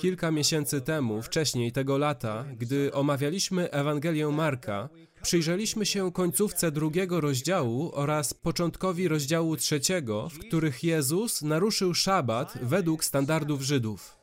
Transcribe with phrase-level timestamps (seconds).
[0.00, 4.88] Kilka miesięcy temu, wcześniej tego lata, gdy omawialiśmy Ewangelię Marka,
[5.22, 13.04] przyjrzeliśmy się końcówce drugiego rozdziału oraz początkowi rozdziału trzeciego, w których Jezus naruszył szabat według
[13.04, 14.16] standardów Żydów.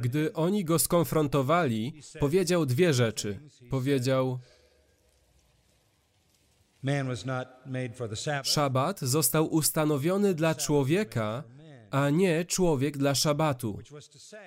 [0.00, 3.40] Gdy oni go skonfrontowali, powiedział dwie rzeczy.
[3.70, 4.38] Powiedział:
[8.42, 11.44] Szabat został ustanowiony dla człowieka,
[11.90, 13.78] a nie człowiek dla szabatu.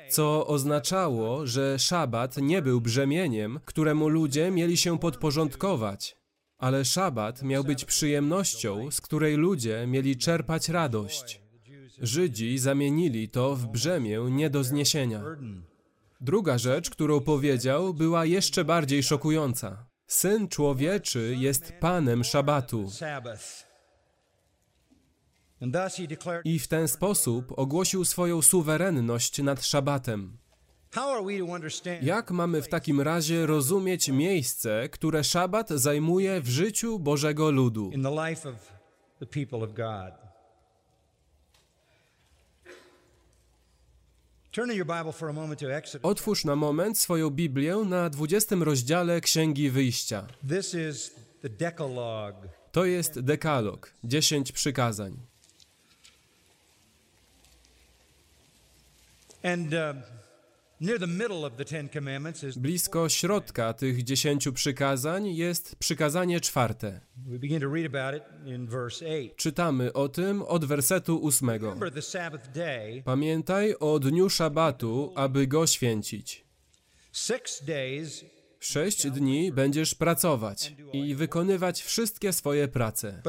[0.09, 6.17] Co oznaczało, że szabat nie był brzemieniem, któremu ludzie mieli się podporządkować,
[6.57, 11.41] ale szabat miał być przyjemnością, z której ludzie mieli czerpać radość.
[12.01, 15.23] Żydzi zamienili to w brzemię nie do zniesienia.
[16.21, 19.90] Druga rzecz, którą powiedział, była jeszcze bardziej szokująca.
[20.11, 22.89] Syn człowieczy jest panem szabatu.
[26.43, 30.37] I w ten sposób ogłosił swoją suwerenność nad szabatem.
[32.01, 37.91] Jak mamy w takim razie rozumieć miejsce, które szabat zajmuje w życiu Bożego ludu?
[46.04, 50.27] Otwórz na moment swoją Biblię na 20 rozdziale Księgi Wyjścia.
[52.72, 55.18] To jest dekalog, 10 przykazań.
[59.44, 60.20] And uh,
[62.57, 67.01] Blisko środka tych 10 przykazań jest przykazanie czwarte.
[67.18, 69.29] we begin to read about it in verse 8.
[69.35, 71.50] Czytamy o tym od wersetu 8.
[71.50, 76.46] Remember the Sabbath day, Pamiętaj o dniu szabatu, aby go święcić.
[78.59, 83.22] Sześć dni będziesz pracować i wykonywać wszystkie swoje prace.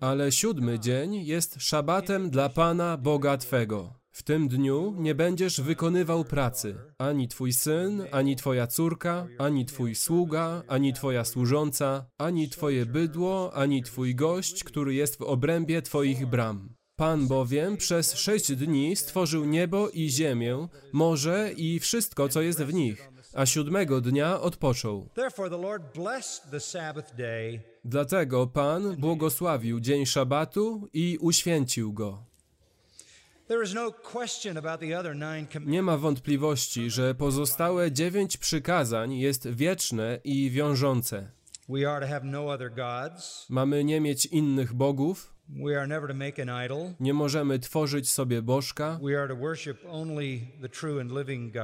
[0.00, 4.01] Ale siódmy dzień jest szabatem dla Pana Boga Twego.
[4.12, 9.94] W tym dniu nie będziesz wykonywał pracy, ani twój syn, ani twoja córka, ani twój
[9.94, 16.26] sługa, ani twoja służąca, ani twoje bydło, ani twój gość, który jest w obrębie twoich
[16.26, 16.74] bram.
[16.96, 22.74] Pan bowiem przez sześć dni stworzył niebo i ziemię, morze i wszystko, co jest w
[22.74, 25.08] nich, a siódmego dnia odpoczął.
[27.84, 32.31] Dlatego Pan błogosławił dzień szabatu i uświęcił go.
[35.66, 41.30] Nie ma wątpliwości, że pozostałe dziewięć przykazań jest wieczne i wiążące.
[43.50, 43.54] No.
[43.54, 45.32] Mamy nie mieć innych bogów,
[47.00, 48.98] nie możemy tworzyć sobie bożka,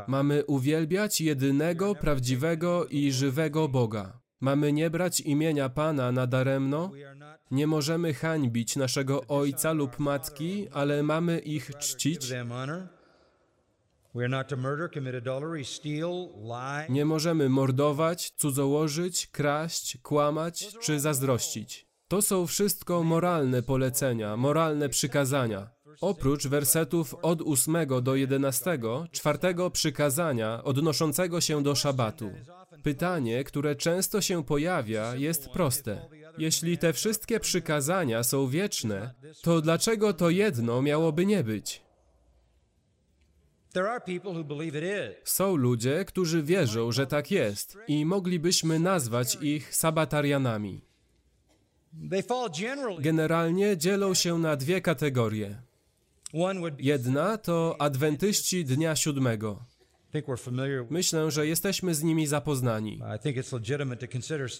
[0.08, 4.20] mamy uwielbiać jedynego, prawdziwego i żywego Boga.
[4.40, 6.90] Mamy nie brać imienia Pana nadaremno,
[7.50, 12.32] nie możemy hańbić naszego ojca lub matki, ale mamy ich czcić.
[16.88, 21.86] Nie możemy mordować, cudzołożyć, kraść, kłamać czy zazdrościć.
[22.08, 25.70] To są wszystko moralne polecenia, moralne przykazania.
[26.00, 28.78] Oprócz wersetów od 8 do 11,
[29.10, 32.30] czwartego przykazania odnoszącego się do szabatu.
[32.82, 36.08] Pytanie, które często się pojawia, jest proste.
[36.38, 41.82] Jeśli te wszystkie przykazania są wieczne, to dlaczego to jedno miałoby nie być?
[45.24, 50.80] Są ludzie, którzy wierzą, że tak jest i moglibyśmy nazwać ich sabatarianami.
[52.98, 55.62] Generalnie dzielą się na dwie kategorie.
[56.78, 59.64] Jedna to adwentyści dnia siódmego.
[60.90, 63.00] Myślę, że jesteśmy z nimi zapoznani.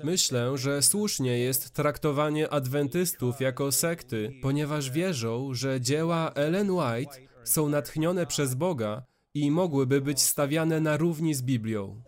[0.04, 7.68] Myślę, że słusznie jest traktowanie adwentystów jako sekty, ponieważ wierzą, że dzieła Ellen White są
[7.68, 9.02] natchnione przez Boga
[9.34, 12.02] i mogłyby być stawiane na równi z Biblią.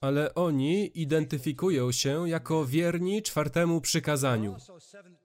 [0.00, 4.56] Ale oni identyfikują się jako wierni czwartemu przykazaniu.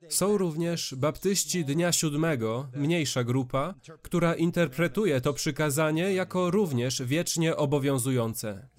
[0.10, 8.70] Są również baptyści Dnia Siódmego, mniejsza grupa, która interpretuje to przykazanie jako również wiecznie obowiązujące.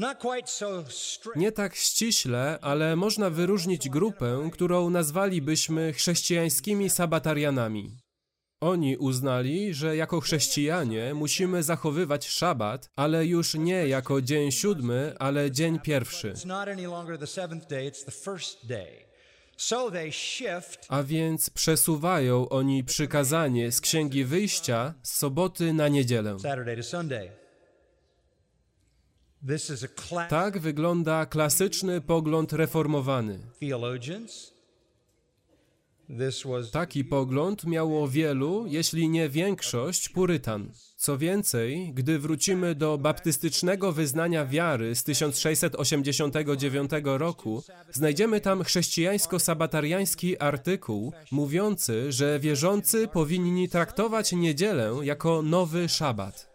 [1.37, 8.02] Nie tak ściśle, ale można wyróżnić grupę, którą nazwalibyśmy chrześcijańskimi sabatarianami.
[8.63, 15.51] Oni uznali, że jako chrześcijanie musimy zachowywać szabat, ale już nie jako dzień siódmy, ale
[15.51, 16.33] dzień pierwszy.
[20.89, 26.37] A więc przesuwają oni przykazanie z Księgi Wyjścia z soboty na niedzielę.
[30.29, 33.39] Tak wygląda klasyczny pogląd reformowany.
[36.73, 40.73] Taki pogląd miało wielu, jeśli nie większość, purytan.
[40.97, 47.63] Co więcej, gdy wrócimy do baptystycznego wyznania wiary z 1689 roku,
[47.93, 56.52] znajdziemy tam chrześcijańsko-sabatariański artykuł mówiący, że wierzący powinni traktować niedzielę jako nowy szabat.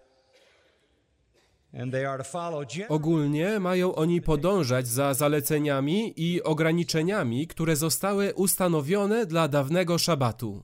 [2.89, 10.63] Ogólnie mają oni podążać za zaleceniami i ograniczeniami, które zostały ustanowione dla dawnego szabatu.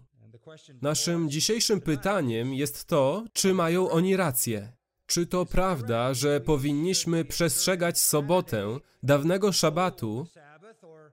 [0.81, 4.73] Naszym dzisiejszym pytaniem jest to, czy mają oni rację.
[5.05, 10.27] Czy to prawda, że powinniśmy przestrzegać sobotę, dawnego szabatu,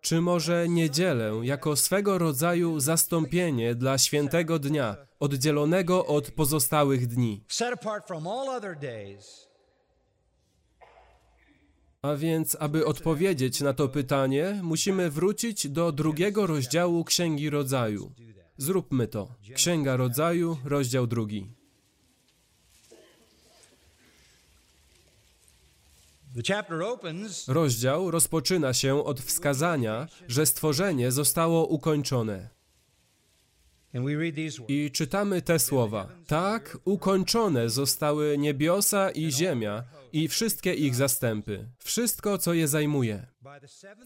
[0.01, 7.45] czy może niedzielę jako swego rodzaju zastąpienie dla świętego dnia, oddzielonego od pozostałych dni?
[12.03, 18.13] A więc, aby odpowiedzieć na to pytanie, musimy wrócić do drugiego rozdziału Księgi Rodzaju.
[18.57, 19.35] Zróbmy to.
[19.55, 21.47] Księga Rodzaju, rozdział drugi.
[27.49, 32.49] Rozdział rozpoczyna się od wskazania, że stworzenie zostało ukończone.
[32.51, 32.59] and we read
[33.21, 33.79] these words.
[34.69, 36.09] I czytamy te słowa.
[36.27, 43.27] Tak, ukończone zostały niebiosa i ziemia i wszystkie ich zastępy, wszystko, co je zajmuje.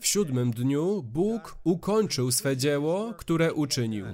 [0.00, 4.06] W siódmym dniu Bóg ukończył swe dzieło, które uczynił.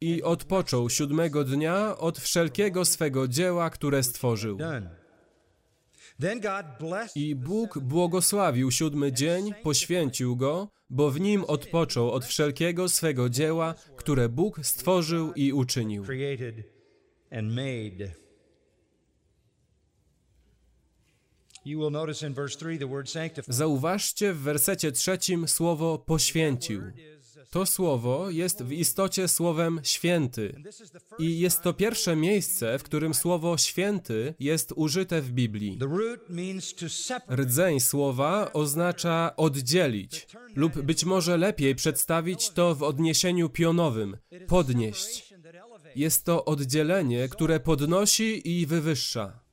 [0.00, 4.58] I odpoczął siódmego dnia od wszelkiego swego dzieła, które stworzył.
[7.14, 13.74] I Bóg błogosławił siódmy dzień, poświęcił go, bo w nim odpoczął od wszelkiego swego dzieła,
[13.96, 16.04] które Bóg stworzył i uczynił.
[16.04, 16.54] created
[17.30, 18.14] and made.
[21.64, 23.52] You will notice in verse 3 the word sanctify.
[23.52, 26.82] Zauważcie w wersecie trzecim słowo poświęcił.
[27.50, 30.62] To słowo jest w istocie słowem święty.
[31.18, 35.78] I jest to pierwsze miejsce, w którym słowo święty jest użyte w Biblii.
[37.30, 40.26] Rdzeń słowa oznacza oddzielić,
[40.56, 45.34] lub być może lepiej przedstawić to w odniesieniu pionowym podnieść.
[45.96, 49.48] Jest to oddzielenie, które podnosi i wywyższa.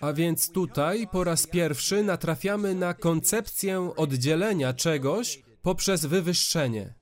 [0.00, 6.94] A więc tutaj po raz pierwszy natrafiamy na koncepcję oddzielenia czegoś poprzez wywyższenie.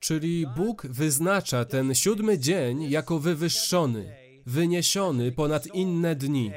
[0.00, 4.16] Czyli Bóg wyznacza ten siódmy dzień jako wywyższony,
[4.46, 6.52] wyniesiony ponad inne dni.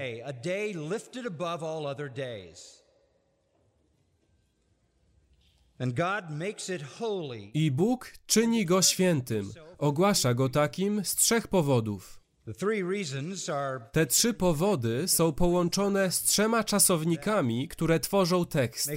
[7.53, 12.25] I Bóg czyni go świętym, ogłasza go takim z trzech powodów.
[13.91, 18.89] Te trzy powody są połączone z trzema czasownikami, które tworzą tekst.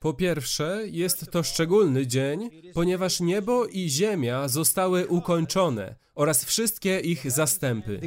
[0.00, 7.30] Po pierwsze, jest to szczególny dzień, ponieważ niebo i ziemia zostały ukończone oraz wszystkie ich
[7.30, 8.00] zastępy.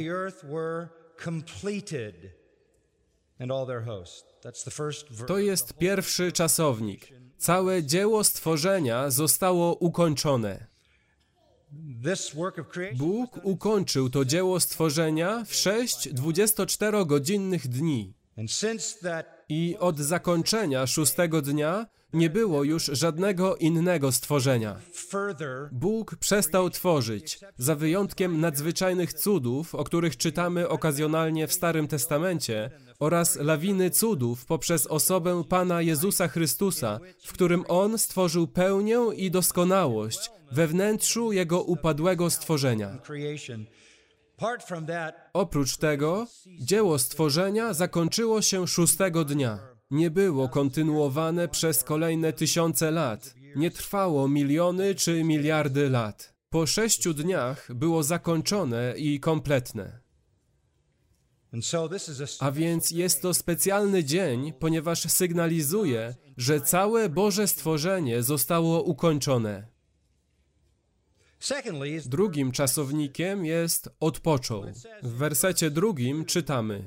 [5.26, 7.08] To jest pierwszy czasownik.
[7.38, 10.66] Całe dzieło stworzenia zostało ukończone.
[12.94, 18.14] Bóg ukończył to dzieło stworzenia w sześć 24-godzinnych dni.
[19.48, 24.76] I od zakończenia szóstego dnia nie było już żadnego innego stworzenia.
[25.72, 33.36] Bóg przestał tworzyć, za wyjątkiem nadzwyczajnych cudów, o których czytamy okazjonalnie w Starym Testamencie, oraz
[33.36, 40.66] lawiny cudów poprzez osobę Pana Jezusa Chrystusa, w którym On stworzył pełnię i doskonałość we
[40.66, 42.98] wnętrzu Jego upadłego stworzenia.
[45.32, 46.26] Oprócz tego,
[46.60, 49.58] dzieło stworzenia zakończyło się szóstego dnia.
[49.90, 53.34] Nie było kontynuowane przez kolejne tysiące lat.
[53.56, 56.34] Nie trwało miliony czy miliardy lat.
[56.50, 60.00] Po sześciu dniach było zakończone i kompletne.
[62.40, 69.73] A więc jest to specjalny dzień, ponieważ sygnalizuje, że całe Boże stworzenie zostało ukończone.
[72.06, 74.64] Drugim czasownikiem jest odpoczął.
[75.02, 76.84] W wersecie drugim czytamy: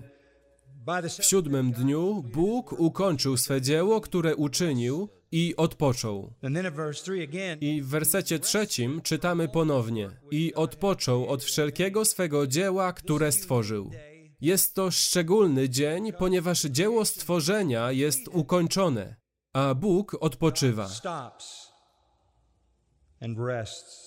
[1.20, 6.34] W siódmym dniu Bóg ukończył swe dzieło, które uczynił i odpoczął.
[6.44, 11.44] and then in verse 3 again I w wersecie trzecim czytamy ponownie: I odpoczął od
[11.44, 13.92] wszelkiego swego dzieła, które stworzył.
[14.42, 19.16] Jest to szczególny dzień, ponieważ dzieło stworzenia jest ukończone,
[19.54, 20.90] a Bóg odpoczywa.
[23.22, 24.07] and rests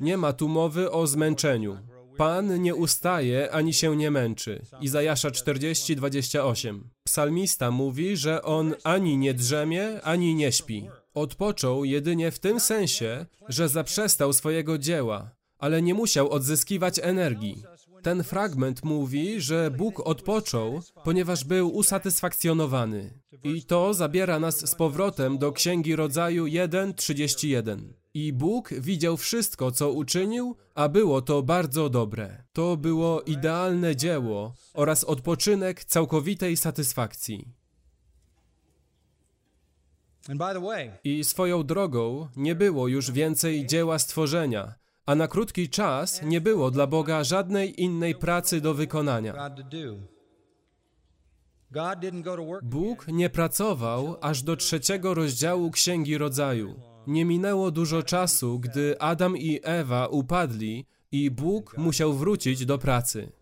[0.00, 1.78] Nie ma tu mowy o zmęczeniu.
[2.16, 4.62] Pan nie ustaje ani się nie męczy.
[4.80, 6.90] Izajasza 40, 28.
[7.04, 10.88] Psalmista mówi, że on ani nie drzemie, ani nie śpi.
[11.14, 17.62] Odpoczął jedynie w tym sensie, że zaprzestał swojego dzieła, ale nie musiał odzyskiwać energii.
[18.02, 23.20] Ten fragment mówi, że Bóg odpoczął, ponieważ był usatysfakcjonowany.
[23.44, 27.78] I to zabiera nas z powrotem do Księgi Rodzaju 1:31.
[28.16, 32.44] I Bóg widział wszystko, co uczynił, a było to bardzo dobre.
[32.52, 37.48] To było idealne dzieło oraz odpoczynek całkowitej satysfakcji.
[41.04, 44.74] I swoją drogą nie było już więcej dzieła stworzenia,
[45.06, 49.50] a na krótki czas nie było dla Boga żadnej innej pracy do wykonania.
[52.62, 56.95] Bóg nie pracował aż do trzeciego rozdziału Księgi Rodzaju.
[57.06, 63.32] Nie minęło dużo czasu, gdy Adam i Ewa upadli i Bóg musiał wrócić do pracy.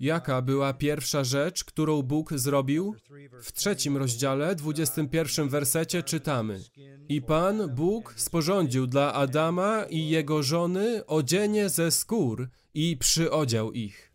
[0.00, 2.94] Jaka była pierwsza rzecz, którą Bóg zrobił?
[3.42, 6.60] W trzecim rozdziale, 21 wersecie czytamy:
[7.08, 14.12] I Pan Bóg sporządził dla Adama i jego żony odzienie ze skór i przyodział ich.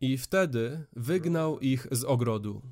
[0.00, 2.62] I wtedy wygnał ich z ogrodu.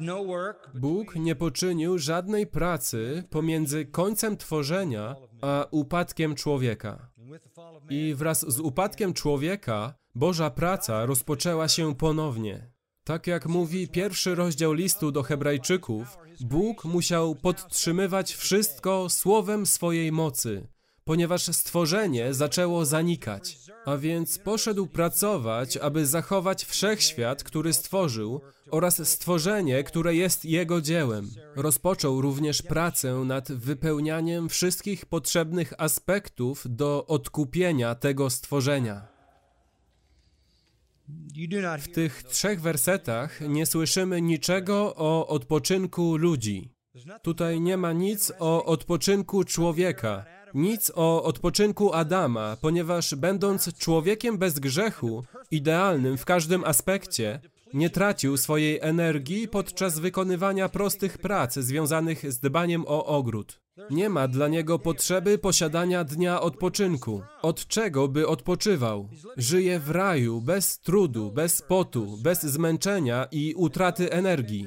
[0.00, 0.24] No
[0.74, 7.10] Bóg nie poczynił żadnej pracy pomiędzy końcem tworzenia a upadkiem człowieka.
[7.90, 12.70] I wraz z upadkiem człowieka Boża praca rozpoczęła się ponownie.
[13.04, 20.66] Tak jak mówi pierwszy rozdział listu do Hebrajczyków, Bóg musiał podtrzymywać wszystko słowem swojej mocy,
[21.04, 23.58] ponieważ stworzenie zaczęło zanikać.
[23.84, 31.30] A więc poszedł pracować, aby zachować wszechświat, który stworzył, oraz stworzenie, które jest jego dziełem.
[31.56, 39.14] Rozpoczął również pracę nad wypełnianiem wszystkich potrzebnych aspektów do odkupienia tego stworzenia.
[41.78, 46.70] W tych trzech wersetach nie słyszymy niczego o odpoczynku ludzi.
[47.22, 54.58] Tutaj nie ma nic o odpoczynku człowieka, nic o odpoczynku Adama, ponieważ będąc człowiekiem bez
[54.58, 57.40] grzechu, idealnym w każdym aspekcie,
[57.74, 63.60] nie tracił swojej energii podczas wykonywania prostych prac związanych z dbaniem o ogród.
[63.90, 67.22] Nie ma dla niego potrzeby posiadania dnia odpoczynku.
[67.42, 69.08] Od czego by odpoczywał?
[69.36, 74.66] Żyje w raju, bez trudu, bez potu, bez zmęczenia i utraty energii.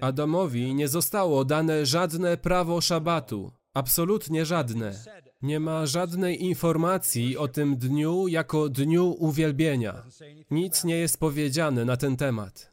[0.00, 4.94] Adamowi nie zostało dane żadne prawo szabatu, absolutnie żadne.
[5.42, 10.02] Nie ma żadnej informacji o tym dniu jako dniu uwielbienia.
[10.50, 12.72] Nic nie jest powiedziane na ten temat.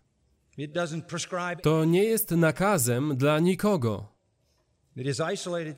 [1.64, 4.08] To nie jest nakazem dla nikogo.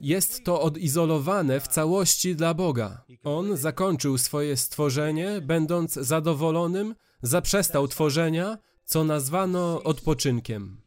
[0.01, 3.06] Jest to odizolowane w całości dla Boga.
[3.24, 10.78] On zakończył swoje stworzenie, będąc zadowolonym, zaprzestał tworzenia, co nazwano odpoczynkiem.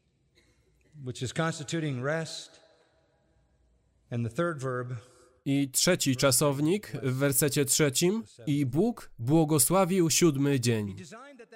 [5.44, 8.22] I trzeci czasownik w wersecie trzecim.
[8.46, 10.96] I Bóg błogosławił siódmy dzień.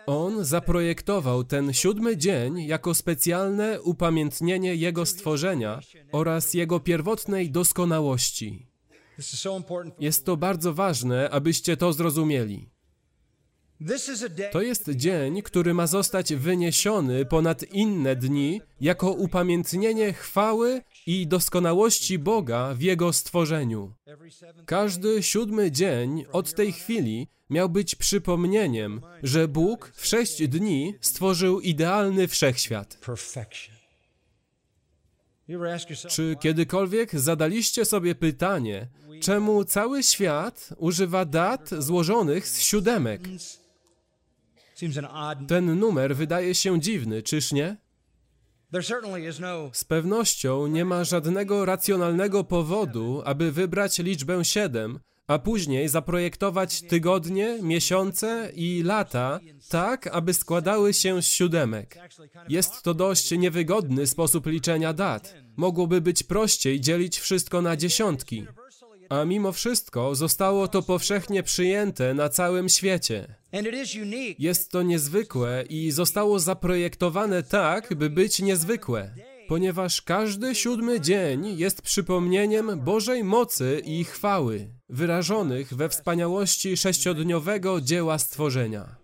[0.06, 5.80] On zaprojektował ten siódmy dzień jako specjalne upamiętnienie Jego stworzenia
[6.12, 8.66] oraz Jego pierwotnej doskonałości.
[9.98, 12.68] Jest to bardzo ważne, abyście to zrozumieli.
[14.52, 22.18] To jest dzień, który ma zostać wyniesiony ponad inne dni jako upamiętnienie chwały i doskonałości
[22.18, 23.94] Boga w Jego stworzeniu.
[24.66, 31.60] Każdy siódmy dzień od tej chwili miał być przypomnieniem, że Bóg w sześć dni stworzył
[31.60, 32.98] idealny wszechświat.
[36.08, 38.88] Czy kiedykolwiek zadaliście sobie pytanie,
[39.20, 43.20] czemu cały świat używa dat złożonych z siódemek?
[45.48, 47.76] Ten numer wydaje się dziwny, czyż nie?
[48.72, 48.82] No
[49.72, 57.58] Z pewnością nie ma żadnego racjonalnego powodu, aby wybrać liczbę 7, a później zaprojektować tygodnie,
[57.62, 61.98] miesiące i lata tak, aby składały się z siódemek.
[62.48, 65.34] Jest to dość niewygodny sposób liczenia dat.
[65.56, 68.46] Mogłoby być prościej dzielić wszystko na dziesiątki.
[69.10, 73.34] A mimo wszystko zostało to powszechnie przyjęte na całym świecie.
[74.38, 79.14] Jest to niezwykłe i zostało zaprojektowane tak, by być niezwykłe,
[79.48, 88.18] ponieważ każdy siódmy dzień jest przypomnieniem Bożej mocy i chwały, wyrażonych we wspaniałości sześciodniowego dzieła
[88.18, 88.96] stworzenia.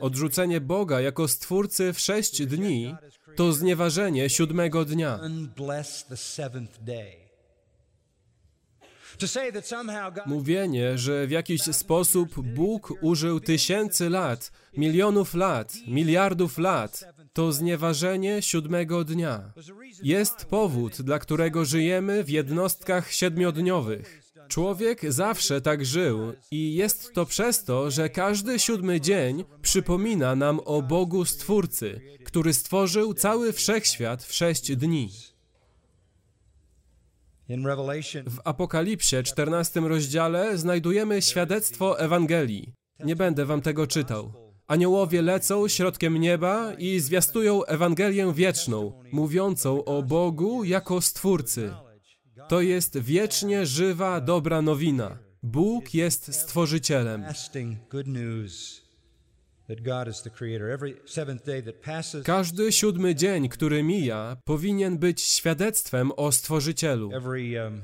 [0.00, 2.94] Odrzucenie Boga jako Stwórcy w sześć dni
[3.36, 5.20] to znieważenie siódmego dnia.
[10.26, 18.42] Mówienie, że w jakiś sposób Bóg użył tysięcy lat, milionów lat, miliardów lat, to znieważenie
[18.42, 19.52] siódmego dnia.
[20.02, 24.23] Jest powód, dla którego żyjemy w jednostkach siedmiodniowych.
[24.48, 30.60] Człowiek zawsze tak żył i jest to przez to, że każdy siódmy dzień przypomina nam
[30.64, 35.10] o Bogu Stwórcy, który stworzył cały wszechświat w sześć dni.
[38.26, 42.72] W Apokalipsie, 14 rozdziale, znajdujemy świadectwo Ewangelii.
[43.04, 44.32] Nie będę wam tego czytał.
[44.66, 51.74] Aniołowie lecą środkiem nieba i zwiastują Ewangelię wieczną, mówiącą o Bogu jako Stwórcy.
[52.48, 55.18] To jest wiecznie żywa, dobra nowina.
[55.42, 57.24] Bóg jest Stworzycielem.
[62.24, 67.10] Każdy siódmy dzień, który mija, powinien być świadectwem o Stworzycielu.
[67.58, 67.82] um,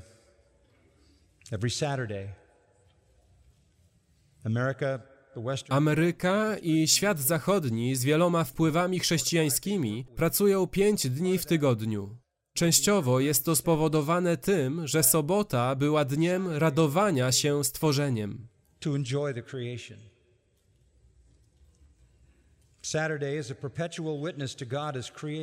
[5.68, 12.19] Ameryka i świat zachodni z wieloma wpływami chrześcijańskimi pracują pięć dni w tygodniu.
[12.60, 18.48] Częściowo jest to spowodowane tym, że sobota była dniem radowania się stworzeniem.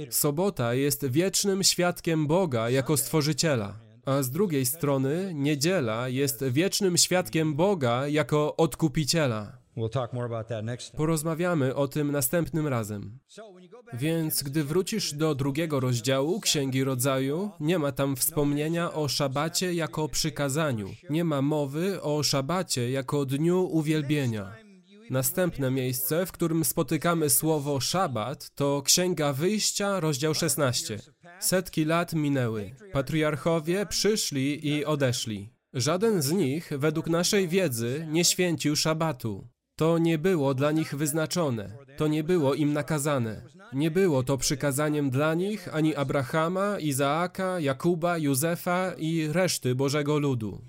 [0.09, 7.55] Sobota jest wiecznym świadkiem Boga jako stworzyciela, a z drugiej strony niedziela jest wiecznym świadkiem
[7.55, 9.66] Boga jako odkupiciela.
[10.97, 13.19] Porozmawiamy o tym następnym razem.
[13.93, 20.09] Więc gdy wrócisz do drugiego rozdziału Księgi Rodzaju, nie ma tam wspomnienia o szabacie jako
[20.09, 20.89] przykazaniu.
[21.09, 24.55] Nie ma mowy o szabacie jako dniu uwielbienia.
[25.09, 30.99] Następne miejsce, w którym spotykamy słowo szabat, to Księga Wyjścia, rozdział 16.
[31.39, 32.75] Setki lat minęły.
[32.93, 35.49] Patriarchowie przyszli i odeszli.
[35.73, 39.47] Żaden z nich, według naszej wiedzy, nie święcił szabatu.
[39.77, 43.41] To nie było dla nich wyznaczone, to nie było im nakazane.
[43.73, 50.61] Nie było to przykazaniem dla nich ani Abrahama, Izaaka, Jakuba, Józefa i reszty Bożego ludu.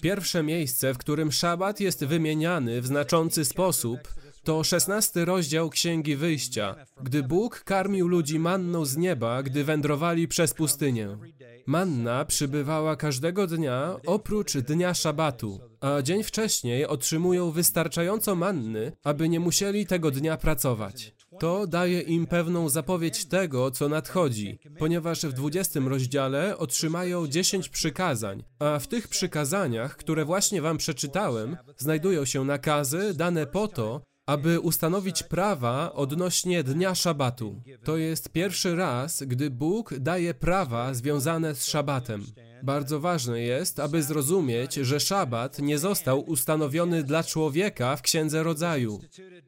[0.00, 3.98] Pierwsze miejsce, w którym szabat jest wymieniany w znaczący sposób,
[4.44, 10.54] to szesnasty rozdział Księgi Wyjścia, gdy Bóg karmił ludzi manną z nieba, gdy wędrowali przez
[10.54, 11.18] pustynię.
[11.66, 19.40] Manna przybywała każdego dnia oprócz dnia szabatu, a dzień wcześniej otrzymują wystarczająco manny, aby nie
[19.40, 21.14] musieli tego dnia pracować.
[21.38, 28.44] To daje im pewną zapowiedź tego, co nadchodzi, ponieważ w 20 rozdziale otrzymają 10 przykazań,
[28.58, 34.60] a w tych przykazaniach, które właśnie wam przeczytałem, znajdują się nakazy dane po to, aby
[34.60, 37.62] ustanowić prawa odnośnie dnia szabatu.
[37.84, 42.26] To jest pierwszy raz, gdy Bóg daje prawa związane z szabatem.
[42.62, 49.00] Bardzo ważne jest, aby zrozumieć, że szabat nie został ustanowiony dla człowieka w Księdze Rodzaju.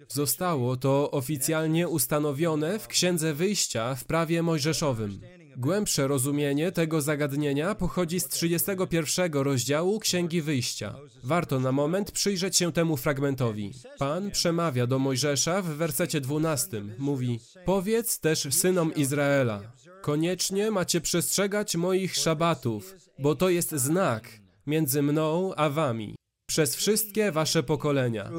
[0.08, 5.20] Zostało to oficjalnie ustanowione w Księdze Wyjścia w prawie mojżeszowym.
[5.58, 10.94] Głębsze rozumienie tego zagadnienia pochodzi z 31 rozdziału Księgi Wyjścia.
[11.24, 13.72] Warto na moment przyjrzeć się temu fragmentowi.
[13.98, 16.82] Pan przemawia do Mojżesza w wersecie 12.
[16.98, 19.60] Mówi: Powiedz też synom Izraela:
[20.02, 24.28] Koniecznie macie przestrzegać moich szabatów, bo to jest znak
[24.66, 26.14] między mną a wami
[26.48, 28.30] przez wszystkie wasze pokolenia.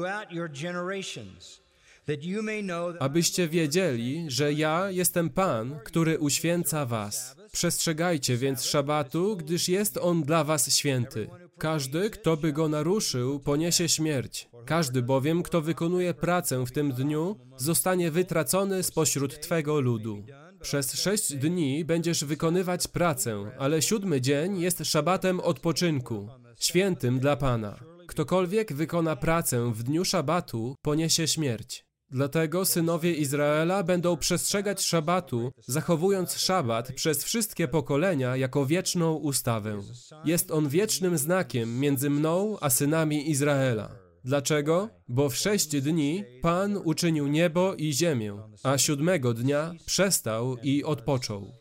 [3.00, 7.36] Abyście wiedzieli, że ja jestem Pan, który uświęca was.
[7.52, 11.30] Przestrzegajcie więc szabatu, gdyż jest on dla was święty.
[11.58, 14.48] Każdy, kto by go naruszył, poniesie śmierć.
[14.66, 20.24] Każdy bowiem, kto wykonuje pracę w tym dniu, zostanie wytracony spośród twego ludu.
[20.60, 26.28] Przez sześć dni będziesz wykonywać pracę, ale siódmy dzień jest szabatem odpoczynku,
[26.60, 27.80] świętym dla Pana.
[28.06, 31.89] Ktokolwiek wykona pracę w dniu szabatu, poniesie śmierć.
[32.12, 39.80] Dlatego synowie Izraela będą przestrzegać szabatu, zachowując szabat przez wszystkie pokolenia jako wieczną ustawę.
[40.24, 43.90] Jest on wiecznym znakiem między mną a synami Izraela.
[44.24, 44.88] Dlaczego?
[45.08, 51.52] Bo w sześć dni Pan uczynił niebo i ziemię, a siódmego dnia przestał i odpoczął.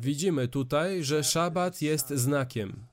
[0.00, 2.87] Widzimy tutaj, że szabat jest znakiem.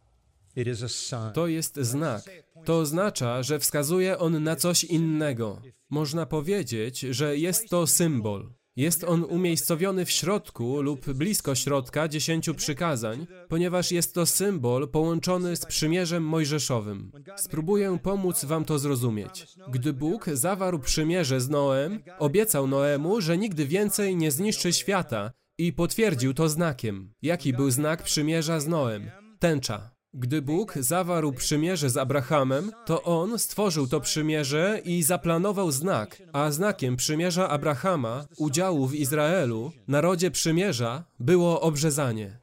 [1.34, 2.24] To jest znak.
[2.66, 5.62] To oznacza, że wskazuje on na coś innego.
[5.90, 8.50] Można powiedzieć, że jest to symbol.
[8.76, 15.56] Jest on umiejscowiony w środku lub blisko środka dziesięciu przykazań, ponieważ jest to symbol połączony
[15.56, 17.12] z przymierzem mojżeszowym.
[17.36, 19.48] Spróbuję pomóc wam to zrozumieć.
[19.72, 25.74] Gdy Bóg zawarł przymierze z Noem, obiecał Noemu, że nigdy więcej nie zniszczy świata i
[25.74, 27.14] potwierdził to znakiem.
[27.22, 29.12] Jaki był znak przymierza z Noem?
[29.40, 29.95] Tęcza.
[30.18, 36.52] Gdy Bóg zawarł przymierze z Abrahamem, to on stworzył to przymierze i zaplanował znak, a
[36.52, 42.38] znakiem przymierza Abrahama, udziału w Izraelu, narodzie przymierza, było obrzezanie.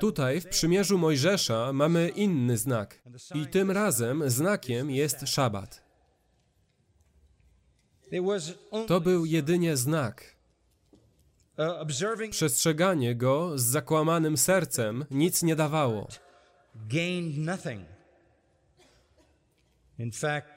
[0.00, 3.02] Tutaj w przymierzu Mojżesza mamy inny znak
[3.34, 5.84] i tym razem znakiem jest szabat.
[8.86, 10.36] To był jedynie znak.
[12.30, 16.08] Przestrzeganie go z zakłamanym sercem nic nie dawało.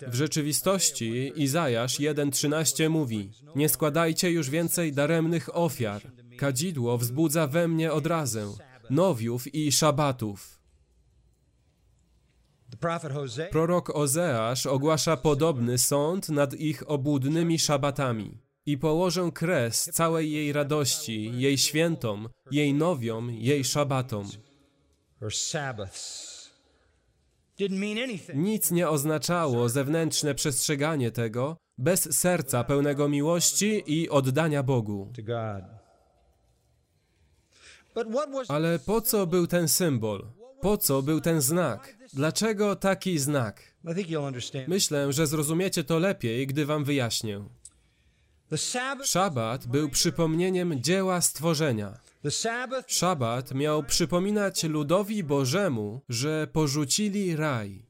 [0.08, 6.02] W rzeczywistości Izajasz 1:13 mówi: Nie składajcie już więcej daremnych ofiar.
[6.38, 8.54] Kadzidło wzbudza we mnie odrazę,
[8.90, 10.58] nowiów i szabatów.
[13.52, 18.38] Prorok Ozeasz ogłasza podobny sąd nad ich obłudnymi szabatami.
[18.66, 24.26] I położę kres całej jej radości, jej świętom, jej nowiom, jej szabatom.
[28.36, 35.12] Nic nie oznaczało zewnętrzne przestrzeganie tego bez serca pełnego miłości i oddania Bogu.
[38.48, 40.28] Ale po co był ten symbol?
[40.62, 41.98] Po co był ten znak?
[42.14, 43.62] Dlaczego taki znak?
[44.68, 47.44] Myślę, że zrozumiecie to lepiej, gdy wam wyjaśnię.
[49.04, 52.00] Szabat był przypomnieniem dzieła stworzenia.
[52.88, 57.86] Szabat miał przypominać ludowi Bożemu, że porzucili raj.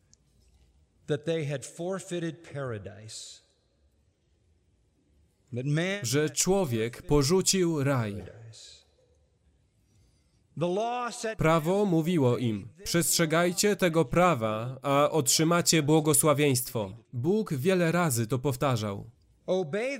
[6.03, 8.23] Że człowiek porzucił raj.
[11.37, 16.97] Prawo mówiło im: przestrzegajcie tego prawa, a otrzymacie błogosławieństwo.
[17.13, 19.16] Bóg wiele razy to powtarzał.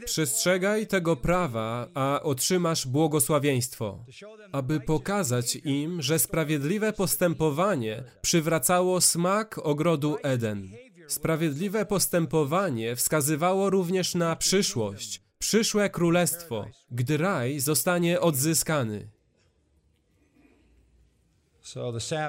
[0.06, 4.06] Przestrzegaj tego prawa, a otrzymasz błogosławieństwo,
[4.52, 10.70] aby pokazać im, że sprawiedliwe postępowanie przywracało smak ogrodu Eden.
[11.08, 19.10] Sprawiedliwe postępowanie wskazywało również na przyszłość, przyszłe królestwo, gdy raj zostanie odzyskany.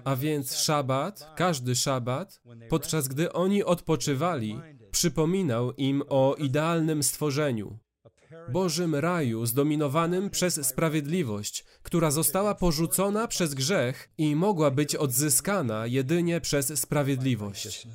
[0.05, 7.79] A więc szabat, każdy szabat, podczas gdy oni odpoczywali, przypominał im o idealnym stworzeniu,
[8.49, 16.41] Bożym raju zdominowanym przez sprawiedliwość, która została porzucona przez grzech i mogła być odzyskana jedynie
[16.41, 17.89] przez sprawiedliwość.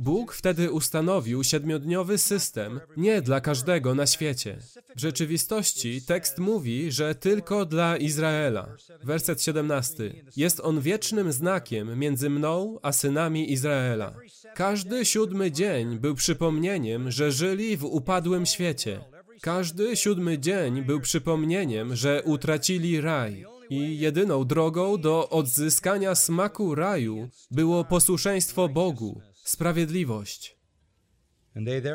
[0.00, 4.58] Bóg wtedy ustanowił siedmiodniowy system nie dla każdego na świecie.
[4.96, 8.76] W rzeczywistości tekst mówi, że tylko dla Izraela.
[9.02, 10.14] Werset 17.
[10.36, 14.14] Jest on wiecznym znakiem między mną a synami Izraela.
[14.54, 19.00] Każdy siódmy dzień był przypomnieniem, że żyli w upadłym świecie.
[19.40, 23.53] Każdy siódmy dzień był przypomnieniem, że utracili raj.
[23.70, 30.56] I jedyną drogą do odzyskania smaku raju było posłuszeństwo Bogu, sprawiedliwość.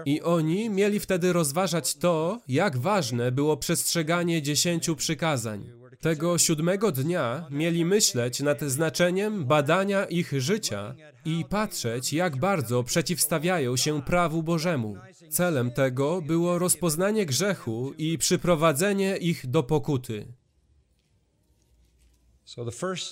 [0.06, 5.72] I oni mieli wtedy rozważać to, jak ważne było przestrzeganie dziesięciu przykazań.
[6.02, 13.78] Tego siódmego dnia mieli myśleć nad znaczeniem badania ich życia i patrzeć, jak bardzo przeciwstawiają
[13.78, 14.96] się prawu Bożemu.
[15.30, 20.39] Celem tego było rozpoznanie grzechu i przyprowadzenie ich do pokuty.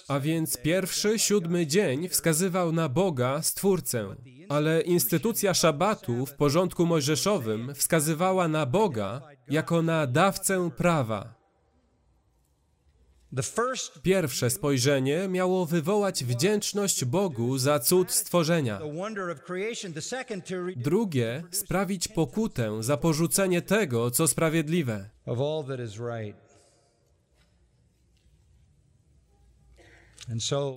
[0.07, 4.15] A więc pierwszy, siódmy dzień wskazywał na Boga, Stwórcę,
[4.49, 11.37] ale instytucja szabatu w porządku mojżeszowym wskazywała na Boga jako na dawcę prawa.
[14.03, 18.79] Pierwsze spojrzenie miało wywołać wdzięczność Bogu za cud stworzenia.
[20.75, 25.09] Drugie sprawić pokutę za porzucenie tego, co sprawiedliwe.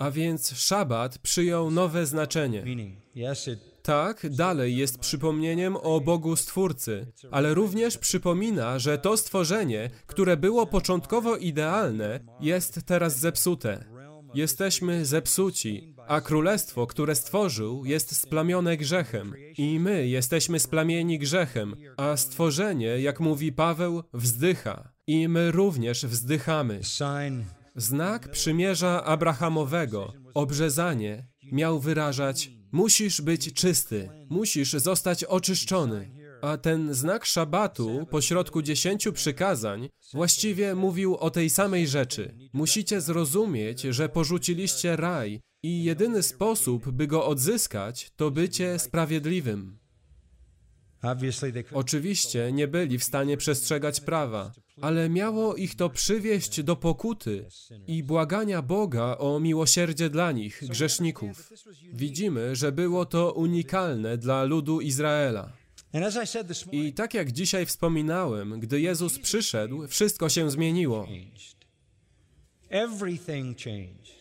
[0.00, 2.64] A więc szabat przyjął nowe znaczenie.
[3.82, 10.66] Tak, dalej jest przypomnieniem o Bogu Stwórcy, ale również przypomina, że to stworzenie, które było
[10.66, 13.84] początkowo idealne, jest teraz zepsute.
[14.34, 19.34] Jesteśmy zepsuci, a królestwo, które stworzył, jest splamione grzechem.
[19.58, 24.92] I my jesteśmy splamieni grzechem, a stworzenie, jak mówi Paweł, wzdycha.
[25.06, 26.84] I my również wzdychamy.
[27.76, 36.20] Znak przymierza Abrahamowego, obrzezanie, miał wyrażać: Musisz być czysty, musisz zostać oczyszczony.
[36.42, 42.34] A ten znak szabatu pośrodku dziesięciu przykazań właściwie mówił o tej samej rzeczy.
[42.52, 49.78] Musicie zrozumieć, że porzuciliście raj i jedyny sposób, by go odzyskać, to bycie sprawiedliwym.
[51.72, 57.44] Oczywiście nie byli w stanie przestrzegać prawa, ale miało ich to przywieść do pokuty
[57.86, 61.52] i błagania Boga o miłosierdzie dla nich, grzeszników.
[61.92, 65.52] Widzimy, że było to unikalne dla ludu Izraela.
[66.72, 71.06] I tak jak dzisiaj wspominałem, gdy Jezus przyszedł, wszystko się zmieniło.
[72.68, 74.19] Everything changed.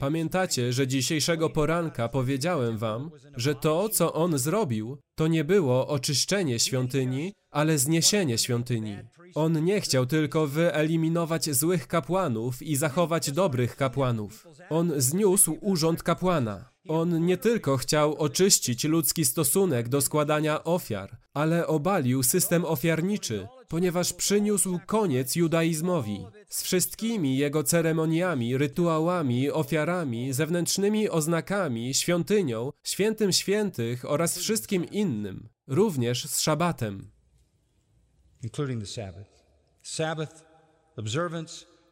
[0.00, 6.58] Pamiętacie, że dzisiejszego poranka powiedziałem wam, że to, co On zrobił, to nie było oczyszczenie
[6.58, 8.96] świątyni, ale zniesienie świątyni.
[9.34, 14.46] On nie chciał tylko wyeliminować złych kapłanów i zachować dobrych kapłanów.
[14.70, 16.74] On zniósł urząd kapłana.
[16.88, 24.12] On nie tylko chciał oczyścić ludzki stosunek do składania ofiar, ale obalił system ofiarniczy, ponieważ
[24.12, 26.26] przyniósł koniec judaizmowi.
[26.48, 36.26] Z wszystkimi jego ceremoniami, rytuałami, ofiarami, zewnętrznymi oznakami, świątynią, świętym świętych oraz wszystkim innym, również
[36.26, 37.10] z szabatem.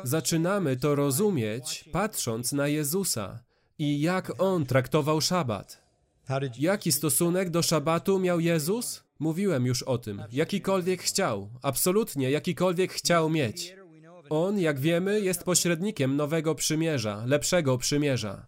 [0.05, 3.39] Zaczynamy to rozumieć, patrząc na Jezusa
[3.79, 5.85] i jak on traktował szabat.
[6.59, 9.05] Jaki stosunek do szabatu miał Jezus?
[9.19, 10.23] Mówiłem już o tym.
[10.33, 13.77] Jakikolwiek chciał, absolutnie jakikolwiek chciał mieć.
[14.31, 18.47] On, jak wiemy, jest pośrednikiem nowego przymierza, lepszego przymierza.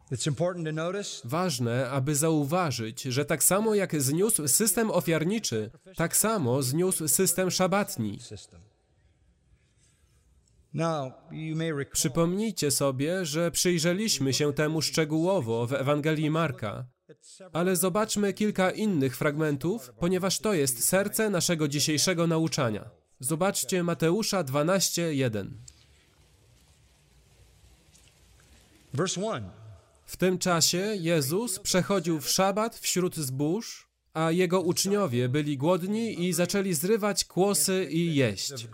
[1.25, 8.19] Ważne, aby zauważyć, że tak samo jak zniósł system ofiarniczy, tak samo zniósł system szabatni.
[11.93, 16.87] Przypomnijcie sobie, że przyjrzeliśmy się temu szczegółowo w Ewangelii Marka,
[17.53, 22.91] ale zobaczmy kilka innych fragmentów, ponieważ to jest serce naszego dzisiejszego nauczania.
[23.21, 25.51] Zobaczcie Mateusza 12:1.
[28.95, 29.51] verse 1.
[30.07, 36.33] W tym czasie Jezus przechodził w szabat wśród zbóż, a jego uczniowie byli głodni i
[36.33, 38.67] zaczęli zrywać kłosy i jeść.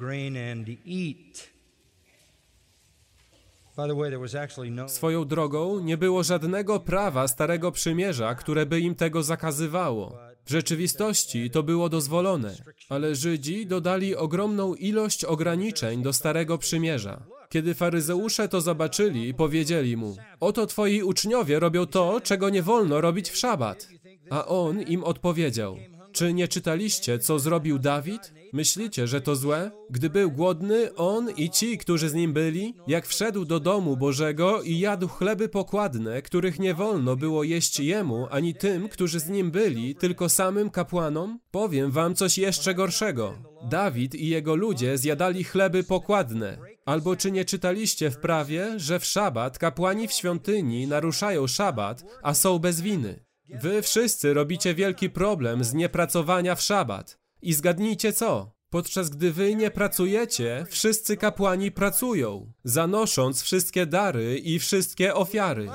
[4.87, 10.19] Swoją drogą nie było żadnego prawa Starego Przymierza, które by im tego zakazywało.
[10.45, 12.55] W rzeczywistości to było dozwolone,
[12.89, 17.23] ale Żydzi dodali ogromną ilość ograniczeń do Starego Przymierza.
[17.49, 23.31] Kiedy faryzeusze to zobaczyli, powiedzieli mu: Oto twoi uczniowie robią to, czego nie wolno robić
[23.31, 23.89] w szabat.
[24.31, 25.77] A on im odpowiedział:
[26.13, 28.33] Czy nie czytaliście, co zrobił Dawid?
[28.53, 29.71] Myślicie, że to złe?
[29.91, 34.63] Gdy był głodny, on i ci, którzy z nim byli, jak wszedł do domu Bożego
[34.63, 39.51] i jadł chleby pokładne, których nie wolno było jeść jemu, ani tym, którzy z nim
[39.51, 41.41] byli, tylko samym kapłanom?
[41.51, 43.35] Powiem wam coś jeszcze gorszego.
[43.71, 46.59] Dawid i jego ludzie zjadali chleby pokładne.
[46.87, 52.35] Albo czy nie czytaliście w prawie, że w szabat kapłani w świątyni naruszają szabat, a
[52.35, 53.25] są bez winy?
[53.49, 57.19] Wy wszyscy robicie wielki problem z niepracowania w szabat.
[57.43, 58.53] I zgadnijcie co?
[58.71, 65.69] Podczas gdy wy nie pracujecie, wszyscy kapłani pracują, zanosząc wszystkie dary i wszystkie ofiary.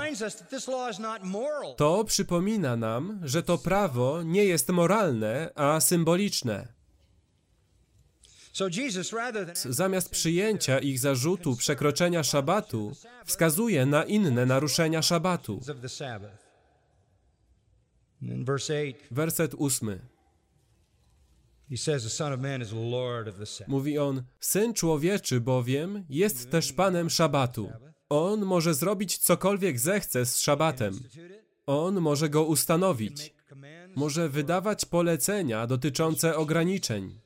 [1.78, 6.68] To przypomina nam, że to prawo nie jest moralne, a symboliczne.
[9.70, 12.92] Zamiast przyjęcia ich zarzutu przekroczenia szabatu,
[13.26, 15.62] wskazuje na inne naruszenia szabatu.
[23.38, 23.72] The Sabbath.
[23.72, 27.72] Mówi on, Syn człowieczy bowiem jest też Panem szabatu.
[28.10, 31.00] On może zrobić cokolwiek zechce z szabatem.
[31.66, 33.34] On może go ustanowić.
[33.96, 37.20] Może wydawać polecenia dotyczące ograniczeń.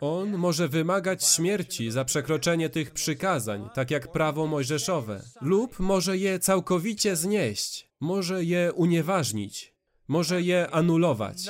[0.00, 6.38] On może wymagać śmierci za przekroczenie tych przykazań, tak jak prawo mojżeszowe, lub może je
[6.38, 9.74] całkowicie znieść, może je unieważnić,
[10.08, 11.44] może je anulować.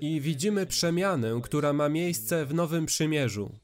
[0.00, 3.58] I widzimy przemianę, która ma miejsce w Nowym Przymierzu.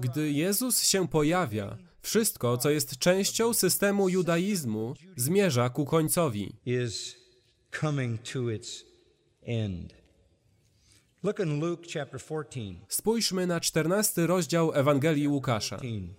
[0.00, 6.56] Gdy Jezus się pojawia, wszystko, co jest częścią systemu judaizmu, zmierza ku końcowi.
[12.88, 15.76] Spójrzmy na 14 rozdział Ewangelii Łukasza.
[15.76, 16.14] 14.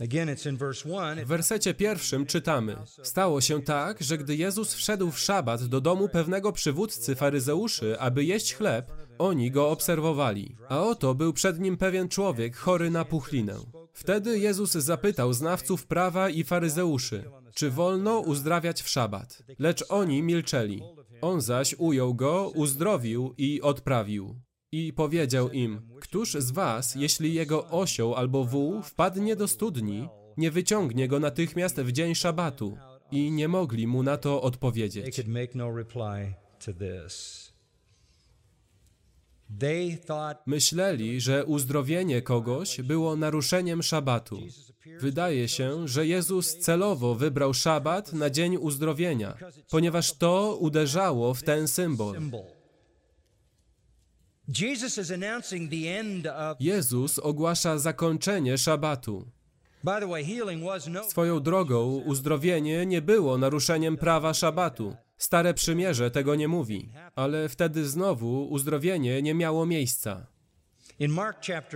[0.00, 1.24] Again, it's in verse 1.
[1.24, 6.08] W wersecie pierwszym czytamy: Stało się tak, że gdy Jezus wszedł w szabat do domu
[6.08, 10.56] pewnego przywódcy faryzeuszy, aby jeść chleb, oni go obserwowali.
[10.68, 13.56] A oto był przed nim pewien człowiek chory na puchlinę.
[13.92, 19.42] Wtedy Jezus zapytał znawców prawa i faryzeuszy, czy wolno uzdrawiać w szabat.
[19.58, 20.82] Lecz oni milczeli.
[21.20, 24.40] On zaś ujął go, uzdrowił i odprawił.
[24.72, 30.50] I powiedział im, któż z was, jeśli jego osioł albo wół wpadnie do studni, nie
[30.50, 32.76] wyciągnie go natychmiast w dzień szabatu?
[33.10, 35.06] I nie mogli mu na to odpowiedzieć.
[40.46, 44.38] Myśleli, że uzdrowienie kogoś było naruszeniem szabatu.
[45.00, 49.36] Wydaje się, że Jezus celowo wybrał szabat na dzień uzdrowienia,
[49.70, 52.16] ponieważ to uderzało w ten symbol.
[56.60, 59.30] Jezus ogłasza zakończenie szabatu.
[60.90, 61.04] No.
[61.04, 64.96] Swoją drogą, uzdrowienie nie było naruszeniem prawa szabatu.
[65.20, 70.26] Stare przymierze tego nie mówi, ale wtedy znowu uzdrowienie nie miało miejsca.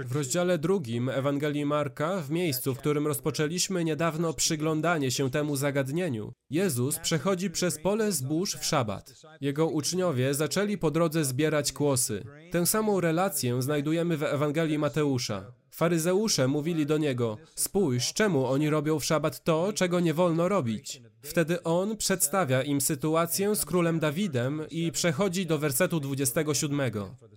[0.06, 6.32] W rozdziale drugim Ewangelii Marka, w miejscu, w którym rozpoczęliśmy niedawno przyglądanie się temu zagadnieniu,
[6.50, 9.14] Jezus przechodzi przez pole zbóż w szabat.
[9.40, 12.24] Jego uczniowie zaczęli po drodze zbierać kłosy.
[12.50, 15.52] Tę samą relację znajdujemy w Ewangelii Mateusza.
[15.74, 21.02] Faryzeusze mówili do niego: Spójrz, czemu oni robią w szabat to, czego nie wolno robić.
[21.22, 26.80] Wtedy on przedstawia im sytuację z królem Dawidem i przechodzi do wersetu 27.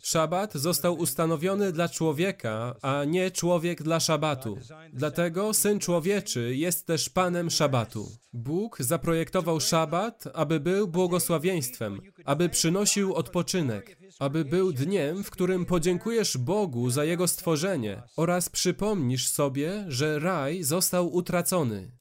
[0.04, 4.58] Szabat został ustanowiony dla człowieka, a nie człowiek dla szabatu.
[4.93, 8.12] Dlatego syn człowieczy jest też panem szabatu.
[8.34, 16.38] Bóg zaprojektował szabat, aby był błogosławieństwem, aby przynosił odpoczynek, aby był dniem, w którym podziękujesz
[16.38, 21.91] Bogu za jego stworzenie oraz przypomnisz sobie, że raj został utracony.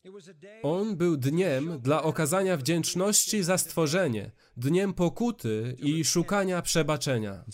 [0.63, 7.45] On był dniem dla okazania wdzięczności za stworzenie, dniem pokuty i szukania przebaczenia.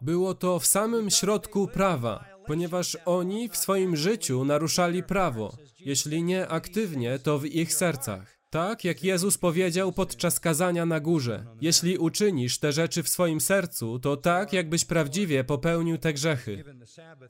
[0.00, 6.48] Było to w samym środku prawa, ponieważ oni w swoim życiu naruszali prawo, jeśli nie
[6.48, 8.31] aktywnie, to w ich sercach.
[8.52, 13.98] Tak jak Jezus powiedział podczas kazania na górze: Jeśli uczynisz te rzeczy w swoim sercu,
[13.98, 16.64] to tak, jakbyś prawdziwie popełnił te grzechy.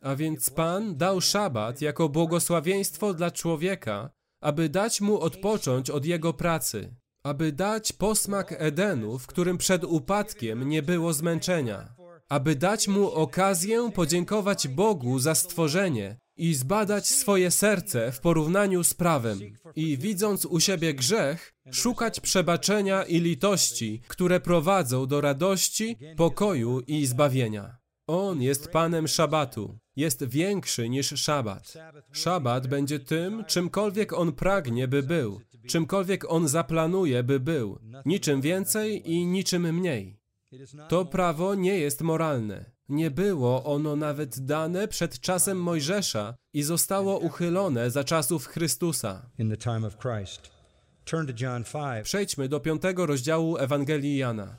[0.00, 6.32] A więc Pan dał szabat jako błogosławieństwo dla człowieka, aby dać mu odpocząć od jego
[6.32, 11.94] pracy, aby dać posmak Edenu, w którym przed upadkiem nie było zmęczenia,
[12.28, 18.94] aby dać mu okazję podziękować Bogu za stworzenie i zbadać swoje serce w porównaniu z
[18.94, 19.38] prawem
[19.76, 27.06] i widząc u siebie grzech, szukać przebaczenia i litości, które prowadzą do radości, pokoju i
[27.06, 27.76] zbawienia.
[28.06, 31.74] On jest Panem Szabatu, jest większy niż Szabat.
[32.12, 39.10] Szabat będzie tym, czymkolwiek on pragnie, by był, czymkolwiek on zaplanuje, by był, niczym więcej
[39.10, 40.18] i niczym mniej.
[40.88, 42.72] To prawo nie jest moralne.
[42.92, 49.30] Nie było ono nawet dane przed czasem Mojżesza i zostało uchylone za czasów Chrystusa.
[49.38, 50.50] in the time of Christ.
[51.04, 52.04] Turn to John 5.
[52.04, 54.56] Przejdźmy do piątego rozdziału Ewangelii Jana.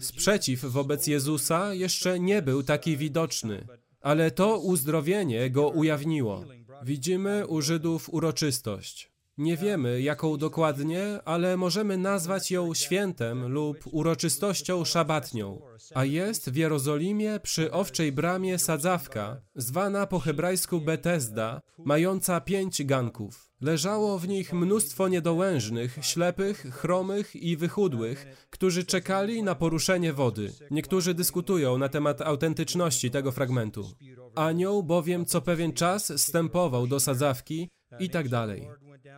[0.00, 3.66] Sprzeciw wobec Jezusa jeszcze nie był taki widoczny,
[4.00, 6.44] ale to uzdrowienie go ujawniło.
[6.82, 9.13] Widzimy u Żydów uroczystość.
[9.38, 15.60] Nie wiemy, jaką dokładnie, ale możemy nazwać ją świętem lub uroczystością szabatnią.
[15.94, 23.50] A jest w Jerozolimie przy owczej bramie sadzawka, zwana po hebrajsku Betesda, mająca pięć ganków.
[23.60, 30.52] Leżało w nich mnóstwo niedołężnych, ślepych, chromych i wychudłych, którzy czekali na poruszenie wody.
[30.70, 33.90] Niektórzy dyskutują na temat autentyczności tego fragmentu.
[34.34, 37.68] Anioł bowiem co pewien czas stępował do sadzawki
[37.98, 38.68] i tak dalej.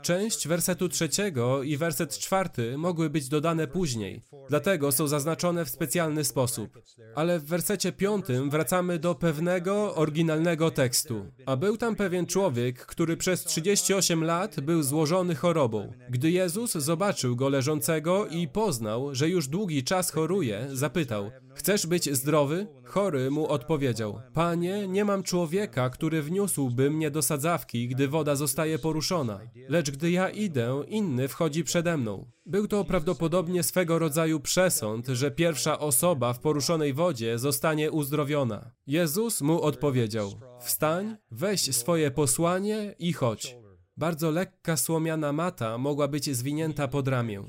[0.06, 6.24] Część wersetu trzeciego i werset czwarty mogły być dodane później, dlatego są zaznaczone w specjalny
[6.24, 6.78] sposób.
[7.14, 11.26] Ale w wersecie piątym wracamy do pewnego, oryginalnego tekstu.
[11.46, 15.92] A był tam pewien człowiek, który przez 38 lat był złożony chorobą.
[16.10, 22.14] Gdy Jezus zobaczył go leżącego i poznał, że już długi czas choruje, zapytał: Chcesz być
[22.16, 22.66] zdrowy?
[22.84, 28.78] Chory mu odpowiedział: Panie, nie mam człowieka, który wniósłby mnie do sadzawki, gdy woda zostaje
[28.78, 29.40] poruszona.
[29.68, 32.30] Lecz gdy ja idę, inny wchodzi przede mną.
[32.46, 38.70] Był to prawdopodobnie swego rodzaju przesąd, że pierwsza osoba w poruszonej wodzie zostanie uzdrowiona.
[38.86, 40.30] Jezus mu odpowiedział:
[40.60, 43.56] Wstań, weź swoje posłanie i chodź.
[43.96, 47.42] Bardzo lekka słomiana mata mogła być zwinięta pod ramię.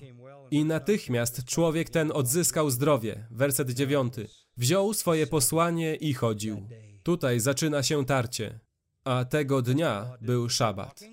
[0.51, 3.27] I natychmiast człowiek ten odzyskał zdrowie.
[3.31, 4.27] Werset dziewiąty.
[4.57, 6.69] Wziął swoje posłanie i chodził.
[7.03, 8.59] Tutaj zaczyna się tarcie.
[9.03, 11.03] A tego dnia był szabat.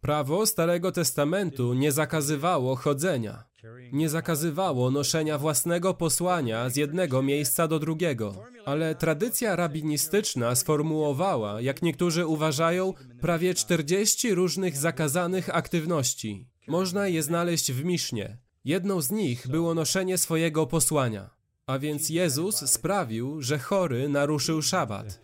[0.00, 3.44] Prawo Starego Testamentu nie zakazywało chodzenia,
[3.92, 11.82] nie zakazywało noszenia własnego posłania z jednego miejsca do drugiego, ale tradycja rabinistyczna sformułowała, jak
[11.82, 16.48] niektórzy uważają, prawie 40 różnych zakazanych aktywności.
[16.66, 18.38] Można je znaleźć w Misznie.
[18.64, 21.30] Jedną z nich było noszenie swojego posłania.
[21.66, 25.20] A więc Jezus sprawił, że chory naruszył szabat.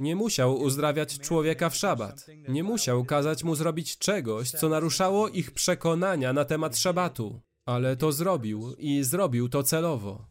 [0.00, 2.26] Nie musiał uzdrawiać człowieka w szabat.
[2.48, 7.40] Nie musiał kazać mu zrobić czegoś, co naruszało ich przekonania na temat szabatu.
[7.66, 10.26] Ale to zrobił i zrobił to celowo.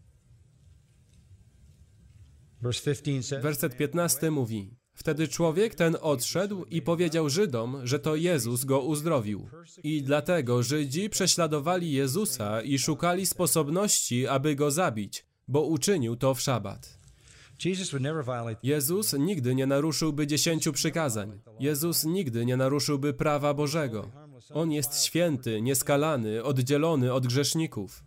[2.62, 8.16] Verse 15 says, Werset 15 mówi: Wtedy człowiek ten odszedł i powiedział Żydom, że to
[8.16, 9.50] Jezus go uzdrowił.
[9.84, 16.42] I dlatego Żydzi prześladowali Jezusa i szukali sposobności, aby go zabić, bo uczynił to w
[16.42, 17.00] szabat.
[18.64, 21.40] Jezus nigdy nie naruszyłby dziesięciu przykazań.
[21.60, 24.12] Jezus nigdy nie naruszyłby prawa Bożego.
[24.54, 28.04] On jest święty, nieskalany, oddzielony od grzeszników.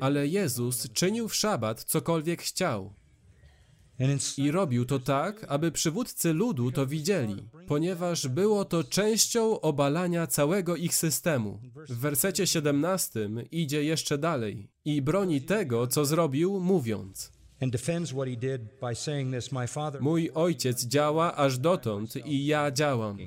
[0.00, 2.97] Ale Jezus czynił w szabat cokolwiek chciał.
[4.38, 10.76] I robił to tak, aby przywódcy ludu to widzieli, ponieważ było to częścią obalania całego
[10.76, 11.60] ich systemu.
[11.88, 17.32] W wersecie 17 idzie jeszcze dalej i broni tego, co zrobił, mówiąc.
[20.00, 23.18] Mój ojciec działa aż dotąd i ja działam.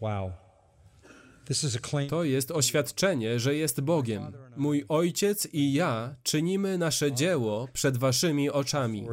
[0.00, 0.32] Wow.
[2.08, 4.32] To jest oświadczenie, że jest Bogiem.
[4.56, 9.06] Mój ojciec i ja czynimy nasze dzieło przed waszymi oczami.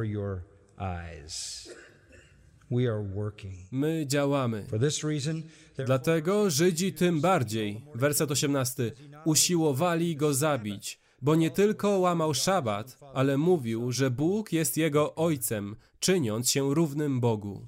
[3.70, 4.66] My działamy.
[4.70, 5.42] For this reason,
[5.76, 8.92] there Dlatego Żydzi tym bardziej, werset 18,
[9.24, 15.76] usiłowali go zabić, bo nie tylko łamał szabat, ale mówił, że Bóg jest jego ojcem,
[16.00, 17.66] czyniąc się równym Bogu.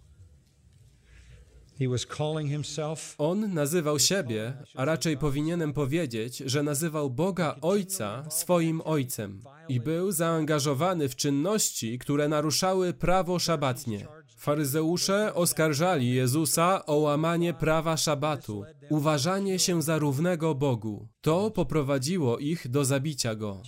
[3.18, 10.12] On nazywał siebie, a raczej powinienem powiedzieć, że nazywał Boga Ojca swoim Ojcem i był
[10.12, 14.06] zaangażowany w czynności, które naruszały prawo szabatnie.
[14.36, 21.08] Faryzeusze oskarżali Jezusa o łamanie prawa szabatu, uważanie się za równego Bogu.
[21.20, 23.62] To poprowadziło ich do zabicia go.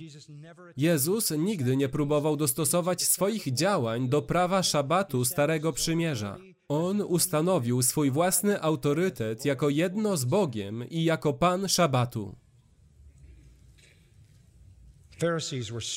[0.76, 6.38] Jezus nigdy nie próbował dostosować swoich działań do prawa szabatu Starego Przymierza.
[6.68, 12.36] On ustanowił swój własny autorytet jako jedno z Bogiem i jako Pan szabatu.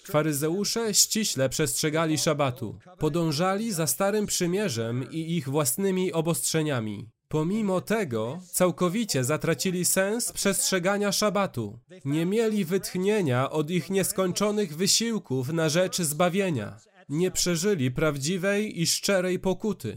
[0.05, 7.09] Faryzeusze ściśle przestrzegali szabatu, podążali za Starym Przymierzem i ich własnymi obostrzeniami.
[7.27, 11.79] Pomimo tego, całkowicie zatracili sens przestrzegania szabatu.
[12.05, 16.77] Nie mieli wytchnienia od ich nieskończonych wysiłków na rzecz zbawienia.
[17.09, 19.95] Nie przeżyli prawdziwej i szczerej pokuty.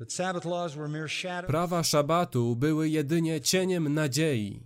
[0.00, 0.06] No
[1.46, 4.60] Prawa szabatu były jedynie cieniem nadziei,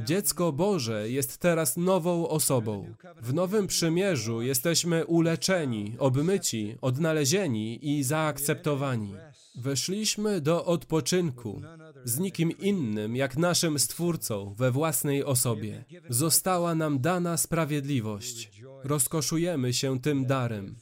[0.05, 2.95] Dziecko Boże jest teraz nową osobą.
[3.23, 9.15] W Nowym Przymierzu jesteśmy uleczeni, obmyci, odnalezieni i zaakceptowani.
[9.57, 11.63] Weszliśmy do odpoczynku
[12.07, 15.85] z nikim innym jak naszym Stwórcą we własnej osobie.
[16.09, 18.51] Została nam dana sprawiedliwość.
[18.85, 20.77] Rozkoszujemy się tym darem.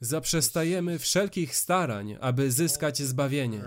[0.00, 3.62] Zaprzestajemy wszelkich starań, aby zyskać zbawienie.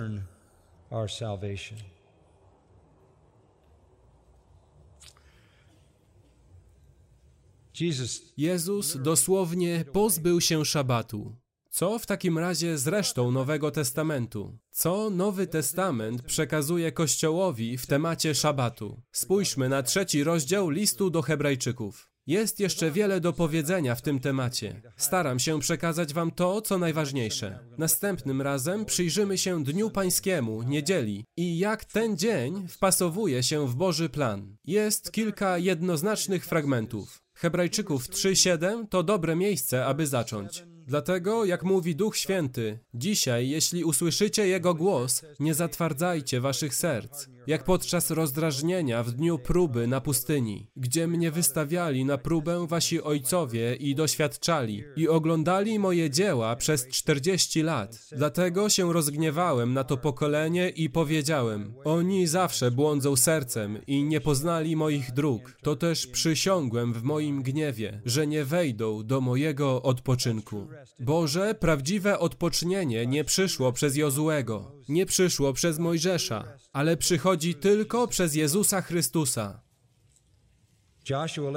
[8.37, 11.40] Jezus dosłownie pozbył się szabatu.
[11.73, 14.57] Co w takim razie z resztą Nowego Testamentu?
[14.71, 19.01] Co Nowy Testament przekazuje Kościołowi w temacie szabatu?
[19.11, 22.09] Spójrzmy na trzeci rozdział listu do Hebrajczyków.
[22.27, 24.81] Jest jeszcze wiele do powiedzenia w tym temacie.
[24.97, 27.59] Staram się przekazać Wam to, co najważniejsze.
[27.77, 34.09] Następnym razem przyjrzymy się Dniu Pańskiemu, niedzieli i jak ten dzień wpasowuje się w Boży
[34.09, 34.57] plan.
[34.65, 37.21] Jest kilka jednoznacznych fragmentów.
[37.33, 40.70] Hebrajczyków 3:7 to dobre miejsce, aby zacząć.
[40.87, 47.63] Dlatego, jak mówi Duch Święty, dzisiaj, jeśli usłyszycie Jego głos, nie zatwardzajcie waszych serc, jak
[47.63, 53.95] podczas rozdrażnienia w dniu próby na pustyni, gdzie mnie wystawiali na próbę wasi ojcowie i
[53.95, 57.97] doświadczali, i oglądali moje dzieła przez czterdzieści lat.
[58.11, 64.75] Dlatego się rozgniewałem na to pokolenie i powiedziałem, oni zawsze błądzą sercem i nie poznali
[64.75, 65.57] moich dróg.
[65.61, 70.67] To też przysiągłem w moim gniewie, że nie wejdą do mojego odpoczynku.
[70.99, 78.35] Boże, prawdziwe odpocznienie nie przyszło przez Jozuego, nie przyszło przez Mojżesza, ale przychodzi tylko przez
[78.35, 79.61] Jezusa Chrystusa.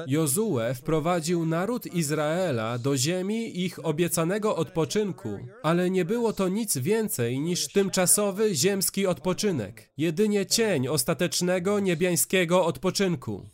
[0.06, 7.40] Jozue wprowadził naród Izraela do ziemi ich obiecanego odpoczynku, ale nie było to nic więcej
[7.40, 13.46] niż tymczasowy ziemski odpoczynek, jedynie cień ostatecznego niebiańskiego odpoczynku,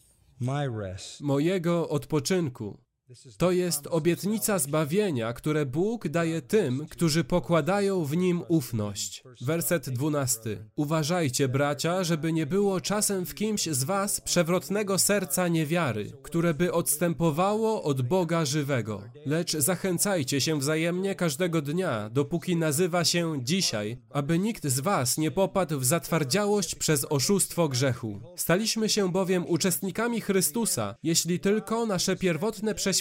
[1.20, 2.89] mojego odpoczynku.
[3.36, 9.24] To jest obietnica zbawienia, które Bóg daje tym, którzy pokładają w nim ufność.
[9.40, 10.64] Werset 12.
[10.76, 16.72] Uważajcie, bracia, żeby nie było czasem w kimś z was przewrotnego serca niewiary, które by
[16.72, 19.02] odstępowało od Boga żywego.
[19.26, 25.30] Lecz zachęcajcie się wzajemnie każdego dnia, dopóki nazywa się dzisiaj, aby nikt z was nie
[25.30, 28.20] popadł w zatwardziałość przez oszustwo grzechu.
[28.36, 32.99] Staliśmy się bowiem uczestnikami Chrystusa, jeśli tylko nasze pierwotne przeświadczenie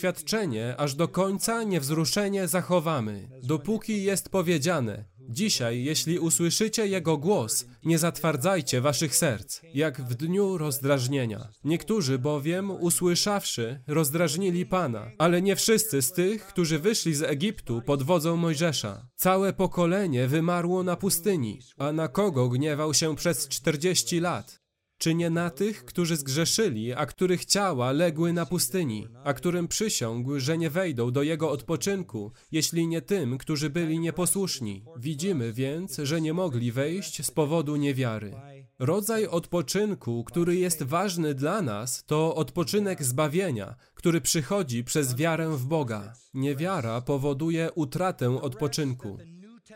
[0.77, 3.29] aż do końca niewzruszenie zachowamy.
[3.43, 10.57] Dopóki jest powiedziane, dzisiaj, jeśli usłyszycie Jego głos, nie zatwardzajcie waszych serc, jak w dniu
[10.57, 11.47] rozdrażnienia.
[11.63, 18.03] Niektórzy bowiem, usłyszawszy, rozdrażnili Pana, ale nie wszyscy z tych, którzy wyszli z Egiptu pod
[18.03, 19.07] wodzą Mojżesza.
[19.15, 24.58] Całe pokolenie wymarło na pustyni, a na kogo gniewał się przez czterdzieści lat?
[24.99, 30.39] Czy nie na tych, którzy zgrzeszyli, a których ciała legły na pustyni, a którym przysiągł,
[30.39, 34.83] że nie wejdą do jego odpoczynku, jeśli nie tym, którzy byli nieposłuszni?
[34.97, 38.33] Widzimy więc, że nie mogli wejść z powodu niewiary.
[38.79, 45.65] Rodzaj odpoczynku, który jest ważny dla nas, to odpoczynek zbawienia, który przychodzi przez wiarę w
[45.65, 46.13] Boga.
[46.33, 49.17] Niewiara powoduje utratę odpoczynku.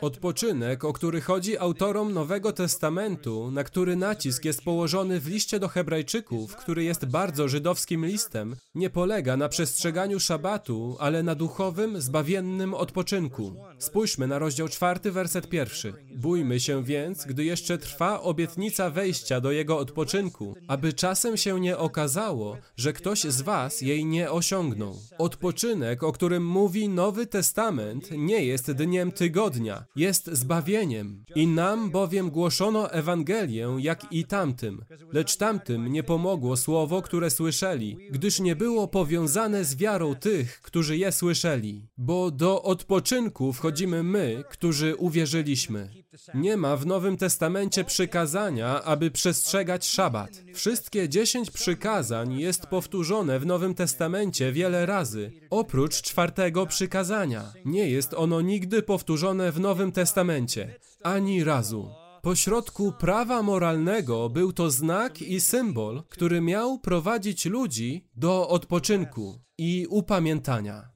[0.00, 5.68] Odpoczynek, o który chodzi autorom Nowego Testamentu, na który nacisk jest położony w liście do
[5.68, 12.74] Hebrajczyków, który jest bardzo żydowskim listem, nie polega na przestrzeganiu szabatu, ale na duchowym, zbawiennym
[12.74, 13.56] odpoczynku.
[13.78, 15.92] Spójrzmy na rozdział czwarty, werset pierwszy.
[16.16, 21.78] Bójmy się więc, gdy jeszcze trwa obietnica wejścia do jego odpoczynku, aby czasem się nie
[21.78, 24.98] okazało, że ktoś z was jej nie osiągnął.
[25.18, 31.24] Odpoczynek, o którym mówi Nowy Testament, nie jest dniem tygodnia, jest zbawieniem.
[31.34, 34.84] I nam bowiem głoszono Ewangelię, jak i tamtym.
[35.12, 40.96] Lecz tamtym nie pomogło słowo, które słyszeli, gdyż nie było powiązane z wiarą tych, którzy
[40.96, 41.88] je słyszeli.
[41.98, 46.03] Bo do odpoczynku wchodzimy my, którzy uwierzyliśmy.
[46.34, 50.30] Nie ma w Nowym Testamencie przykazania, aby przestrzegać szabat.
[50.54, 57.52] Wszystkie dziesięć przykazań jest powtórzone w Nowym Testamencie wiele razy, oprócz czwartego przykazania.
[57.64, 61.90] Nie jest ono nigdy powtórzone w Nowym Testamencie, ani razu.
[62.22, 69.86] Pośrodku prawa moralnego był to znak i symbol, który miał prowadzić ludzi do odpoczynku i
[69.90, 70.94] upamiętania.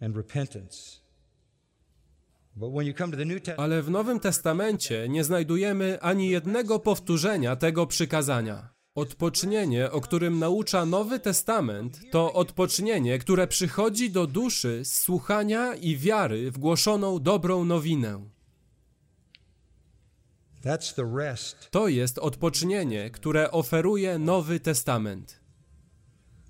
[0.00, 1.05] and repentance.
[3.56, 8.68] Ale w Nowym Testamencie nie znajdujemy ani jednego powtórzenia tego przykazania.
[8.94, 15.96] Odpocznienie, o którym naucza Nowy Testament, to odpocznienie, które przychodzi do duszy z słuchania i
[15.96, 18.28] wiary w głoszoną dobrą nowinę.
[21.70, 25.45] To jest odpocznienie, które oferuje Nowy Testament.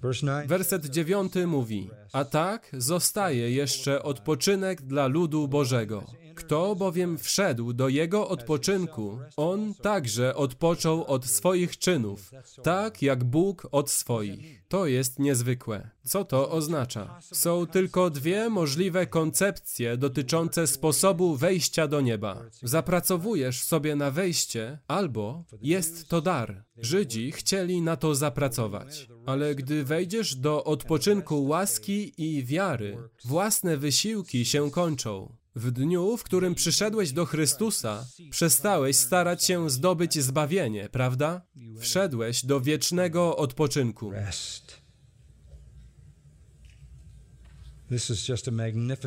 [0.03, 0.49] Verse 9.
[0.49, 6.05] Werset 9 mówi: A tak zostaje jeszcze odpoczynek dla ludu Bożego.
[6.37, 12.31] Kto bowiem wszedł do jego odpoczynku, on także odpoczął od swoich czynów,
[12.63, 14.63] tak jak Bóg od swoich.
[14.69, 15.91] To jest niezwykłe.
[16.05, 17.19] Co to oznacza?
[17.33, 22.43] Są tylko dwie możliwe koncepcje dotyczące sposobu wejścia do nieba.
[22.63, 26.65] Zapracowujesz sobie na wejście, albo jest to dar.
[26.77, 29.09] Żydzi chcieli na to zapracować.
[29.27, 35.37] Ale gdy wejdziesz do odpoczynku łaski i wiary, własne wysiłki się kończą.
[35.57, 41.47] W dniu, w którym przyszedłeś do Chrystusa, przestałeś starać się zdobyć zbawienie, prawda?
[41.81, 44.13] Wszedłeś do wiecznego odpoczynku.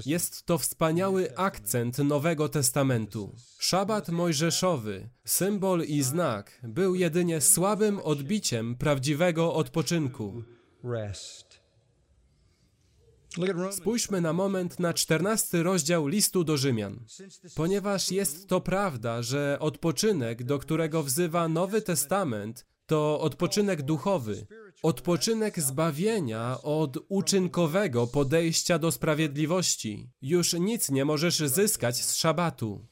[0.06, 3.36] Jest to wspaniały akcent Nowego Testamentu.
[3.60, 10.43] Szabat mojżeszowy, symbol i znak, był jedynie słabym odbiciem prawdziwego odpoczynku.
[10.84, 11.49] rest.
[13.72, 17.06] Spójrzmy na moment na czternasty rozdział listu do Rzymian.
[17.56, 24.48] Ponieważ jest to prawda, że odpoczynek, do którego wzywa Nowy Testament, to odpoczynek duchowy,
[24.84, 30.10] odpoczynek zbawienia od uczynkowego podejścia do sprawiedliwości.
[30.22, 32.86] Już nic nie możesz zyskać z szabatu.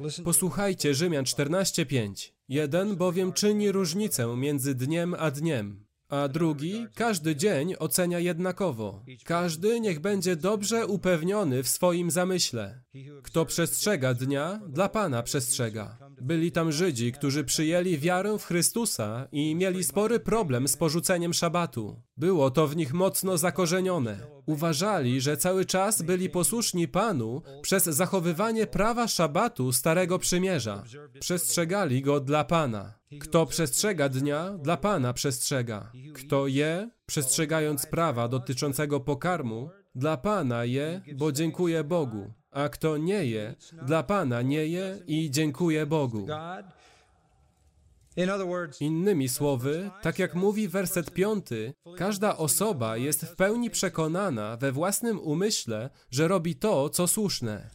[0.00, 0.24] No.
[0.24, 2.32] Posłuchajcie Rzymian 14:5.
[2.48, 5.81] Jeden bowiem czyni różnicę między dniem a dniem,
[6.12, 9.04] a drugi każdy dzień ocenia jednakowo.
[9.24, 12.82] Każdy niech będzie dobrze upewniony w swoim zamyśle.
[13.22, 15.98] Kto przestrzega dnia, dla Pana przestrzega.
[16.20, 22.02] Byli tam Żydzi, którzy przyjęli wiarę w Chrystusa i mieli spory problem z porzuceniem szabatu.
[22.16, 24.18] Było to w nich mocno zakorzenione.
[24.46, 30.84] Uważali, że cały czas byli posłuszni Panu przez zachowywanie prawa szabatu Starego Przymierza.
[31.20, 33.01] Przestrzegali go dla Pana.
[33.20, 35.92] Kto przestrzega dnia, dla Pana przestrzega.
[36.14, 42.32] Kto je, przestrzegając prawa dotyczącego pokarmu, dla Pana je, bo dziękuję Bogu.
[42.50, 43.54] A kto nie je,
[43.86, 46.26] dla Pana nie je i dziękuję Bogu.
[48.80, 55.20] Innymi słowy, tak jak mówi werset piąty, każda osoba jest w pełni przekonana we własnym
[55.20, 57.70] umyśle, że robi to, co słuszne.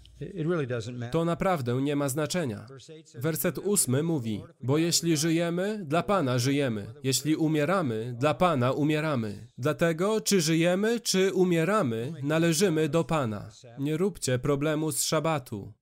[1.11, 2.67] To naprawdę nie ma znaczenia.
[3.15, 6.93] Werset ósmy mówi, bo jeśli żyjemy, dla Pana żyjemy.
[7.03, 9.47] Jeśli umieramy, dla Pana umieramy.
[9.57, 13.49] Dlatego, czy żyjemy, czy umieramy, należymy do Pana.
[13.79, 15.73] Nie róbcie problemu z szabatu.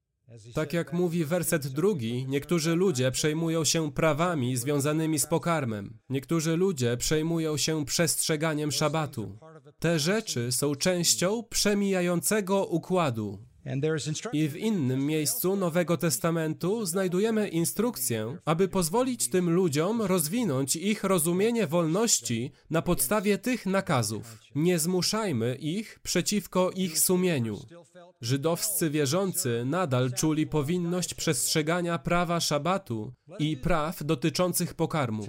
[0.53, 5.99] Tak jak mówi werset drugi, niektórzy ludzie przejmują się prawami związanymi z pokarmem.
[6.09, 9.37] Niektórzy ludzie przejmują się przestrzeganiem szabatu.
[9.79, 13.39] Te rzeczy są częścią przemijającego układu.
[14.33, 21.67] I w innym miejscu Nowego Testamentu znajdujemy instrukcję, aby pozwolić tym ludziom rozwinąć ich rozumienie
[21.67, 24.37] wolności na podstawie tych nakazów.
[24.55, 27.57] Nie zmuszajmy ich przeciwko ich sumieniu.
[28.21, 35.27] Żydowscy wierzący nadal czuli powinność przestrzegania prawa szabatu i praw dotyczących pokarmu.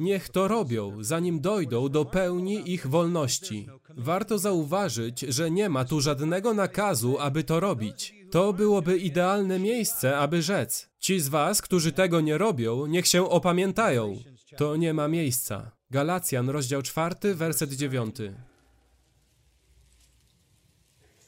[0.00, 3.68] Niech to robią, zanim dojdą do pełni ich wolności.
[3.98, 8.14] Warto zauważyć, że nie ma tu żadnego nakazu, aby to robić.
[8.30, 13.30] To byłoby idealne miejsce, aby rzec: Ci z was, którzy tego nie robią, niech się
[13.30, 14.16] opamiętają.
[14.56, 15.70] To nie ma miejsca.
[15.90, 18.16] Galacjan, rozdział 4, werset 9.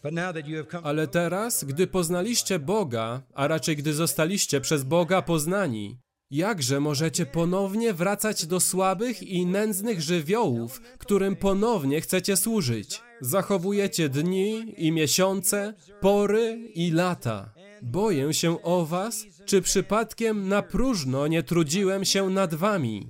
[0.02, 4.60] But now that you have come, Ale teraz, gdy poznaliście Boga, a raczej gdy zostaliście
[4.60, 5.98] przez Boga poznani,
[6.30, 13.02] jakże możecie ponownie wracać do słabych i nędznych żywiołów, którym ponownie chcecie służyć?
[13.20, 17.52] Zachowujecie dni i miesiące, pory i lata.
[17.82, 23.08] Boję się o was, czy przypadkiem na próżno nie trudziłem się nad wami.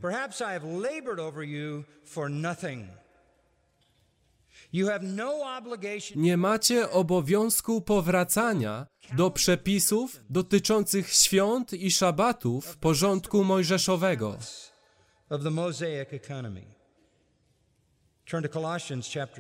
[6.17, 14.39] Nie macie obowiązku powracania do przepisów dotyczących świąt i szabatów porządku mojżeszowego.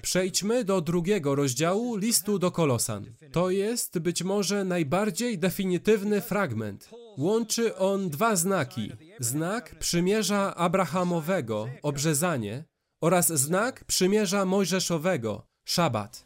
[0.03, 3.15] Przejdźmy do drugiego rozdziału listu do Kolosan.
[3.33, 6.91] To jest być może najbardziej definitywny fragment.
[7.19, 12.65] Łączy on dwa znaki: znak przymierza Abrahamowego, obrzezanie,
[13.01, 16.25] oraz znak przymierza mojżeszowego, szabat.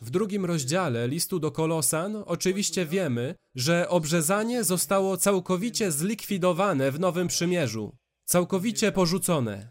[0.00, 7.28] W drugim rozdziale listu do Kolosan oczywiście wiemy, że obrzezanie zostało całkowicie zlikwidowane w Nowym
[7.28, 9.68] Przymierzu, całkowicie porzucone.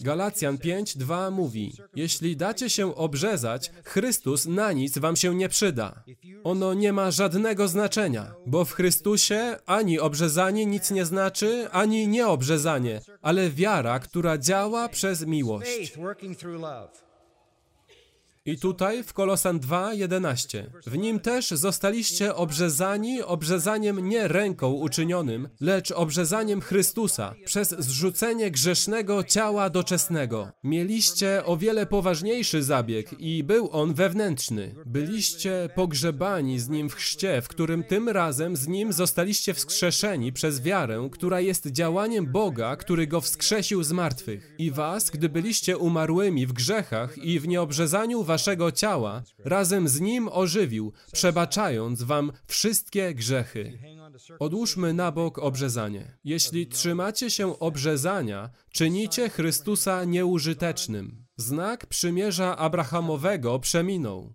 [0.00, 6.04] Galacjan 5:2 mówi: Jeśli dacie się obrzezać, Chrystus na nic wam się nie przyda.
[6.44, 13.00] Ono nie ma żadnego znaczenia, bo w Chrystusie ani obrzezanie nic nie znaczy, ani nieobrzezanie,
[13.22, 15.92] ale wiara, która działa przez miłość.
[18.46, 20.64] I tutaj w Kolosan 2:11.
[20.86, 29.24] W nim też zostaliście obrzezani obrzezaniem nie ręką uczynionym, lecz obrzezaniem Chrystusa przez zrzucenie grzesznego
[29.24, 30.48] ciała doczesnego.
[30.64, 34.74] Mieliście o wiele poważniejszy zabieg i był on wewnętrzny.
[34.86, 40.62] Byliście pogrzebani z nim w chrzcie, w którym tym razem z nim zostaliście wskrzeszeni przez
[40.62, 44.54] wiarę, która jest działaniem Boga, który go wskrzesił z martwych.
[44.58, 50.28] I was, gdy byliście umarłymi w grzechach i w nieobrzezaniu waszego ciała, razem z nim
[50.32, 53.78] ożywił, przebaczając wam wszystkie grzechy.
[54.38, 56.18] Odłóżmy na bok obrzezanie.
[56.24, 61.26] Jeśli trzymacie się obrzezania, czynicie Chrystusa nieużytecznym.
[61.36, 64.34] Znak przymierza Abrahamowego przeminął.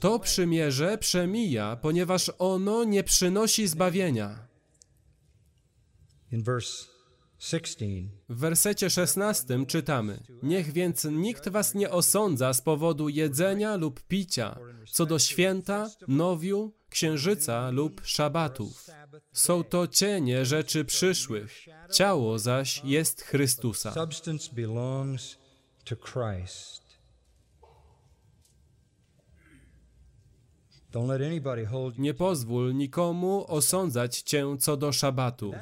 [0.00, 4.48] To przymierze przemija, ponieważ ono nie przynosi zbawienia.
[6.32, 6.93] In verse 16,
[8.28, 14.58] W wersecie 16 czytamy: Niech więc nikt was nie osądza z powodu jedzenia lub picia,
[14.90, 18.86] co do święta, nowiu, księżyca lub szabatów.
[19.32, 23.92] Są to cienie rzeczy przyszłych, ciało zaś jest Chrystusa.
[23.92, 25.36] substance belongs
[25.84, 26.83] to Christ.
[31.98, 35.52] Nie pozwól nikomu osądzać cię co do szabatu.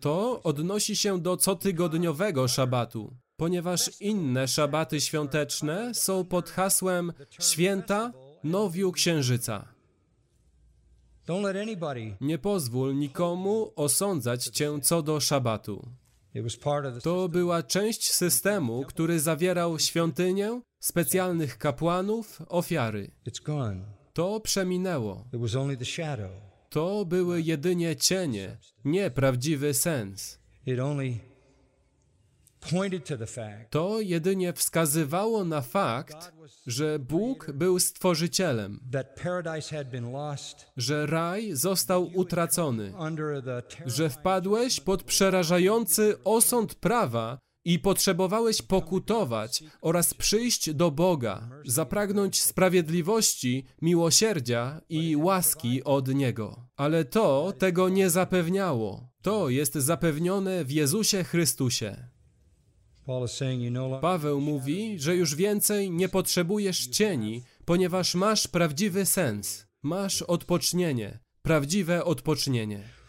[0.00, 8.12] To odnosi się do cotygodniowego szabatu, ponieważ inne szabaty świąteczne są pod hasłem święta
[8.44, 9.68] nowiu księżyca.
[12.20, 15.88] Nie pozwól nikomu osądzać cię co do szabatu.
[17.02, 23.10] To była część systemu, który zawierał świątynię, specjalnych kapłanów, ofiary.
[24.12, 25.24] To przeminęło.
[26.68, 30.38] To były jedynie cienie, nie prawdziwy sens.
[33.70, 36.32] To jedynie wskazywało na fakt,
[36.66, 38.80] że Bóg był stworzycielem,
[40.76, 42.92] że raj został utracony,
[43.86, 53.64] że wpadłeś pod przerażający osąd prawa i potrzebowałeś pokutować oraz przyjść do Boga, zapragnąć sprawiedliwości,
[53.82, 56.68] miłosierdzia i łaski od Niego.
[56.76, 59.12] Ale to tego nie zapewniało.
[59.22, 62.08] To jest zapewnione w Jezusie Chrystusie.
[63.70, 71.18] No Paweł mówi, że już więcej nie potrzebujesz cieni, ponieważ masz prawdziwy sens, masz odpocznienie,
[71.42, 73.01] prawdziwe odpocznienie.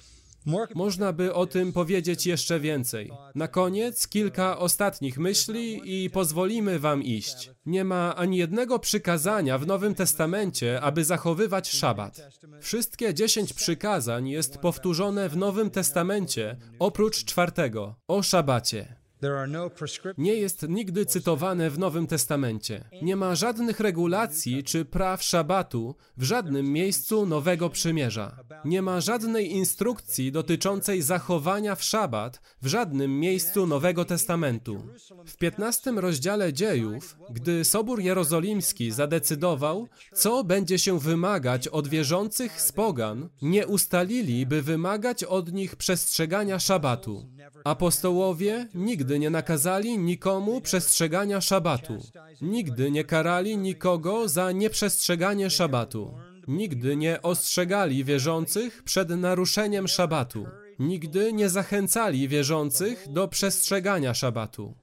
[0.76, 3.12] Można by o tym powiedzieć jeszcze więcej.
[3.36, 7.52] Na koniec kilka ostatnich myśli i pozwolimy wam iść.
[7.66, 12.22] Nie ma ani jednego przykazania w Nowym Testamencie, aby zachowywać szabat.
[12.62, 19.03] Wszystkie dziesięć przykazań jest powtórzone w Nowym Testamencie, oprócz czwartego, o szabacie.
[19.47, 19.69] No
[20.17, 22.89] Nie jest nigdy cytowane w Nowym Testamencie.
[23.01, 28.43] Nie ma żadnych regulacji czy praw szabatu w żadnym miejscu Nowego Przymierza.
[28.65, 34.84] Nie ma żadnej instrukcji dotyczącej zachowania w szabat w żadnym miejscu Nowego Testamentu.
[35.26, 42.71] W 15 rozdziale dziejów, gdy Sobór Jerozolimski zadecydował, co będzie się wymagać od wierzących z
[42.71, 47.26] pogan, nie ustalili, by wymagać od nich przestrzegania szabatu.
[47.63, 51.97] Apostołowie nigdy nie nakazali nikomu przestrzegania szabatu.
[52.41, 56.14] Nigdy nie karali nikogo za nieprzestrzeganie szabatu.
[56.47, 60.45] Nigdy nie ostrzegali wierzących przed naruszeniem szabatu.
[60.80, 64.76] Nigdy nie zachęcali wierzących do przestrzegania szabatu.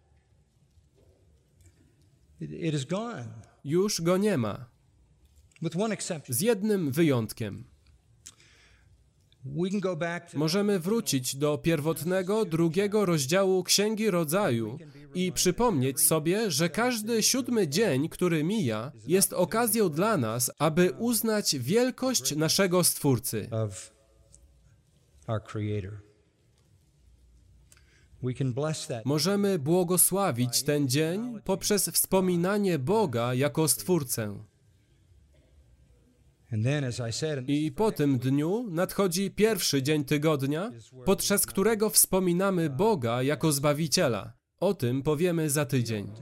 [3.64, 4.66] Już go nie ma.
[6.28, 7.64] Z jednym wyjątkiem.
[7.70, 7.78] we can go
[8.80, 9.29] back to
[10.34, 14.78] Możemy wrócić do pierwotnego drugiego rozdziału Księgi Rodzaju
[15.14, 21.56] i przypomnieć sobie, że każdy siódmy dzień, który mija, jest okazją dla nas, aby uznać
[21.58, 23.48] wielkość naszego Stwórcy.
[29.04, 34.49] Możemy błogosławić ten dzień poprzez wspominanie Boga jako Stwórcę.
[37.46, 40.70] I po tym dniu nadchodzi pierwszy dzień tygodnia,
[41.04, 44.32] podczas którego wspominamy Boga jako Zbawiciela.
[44.60, 46.12] O tym powiemy za tydzień.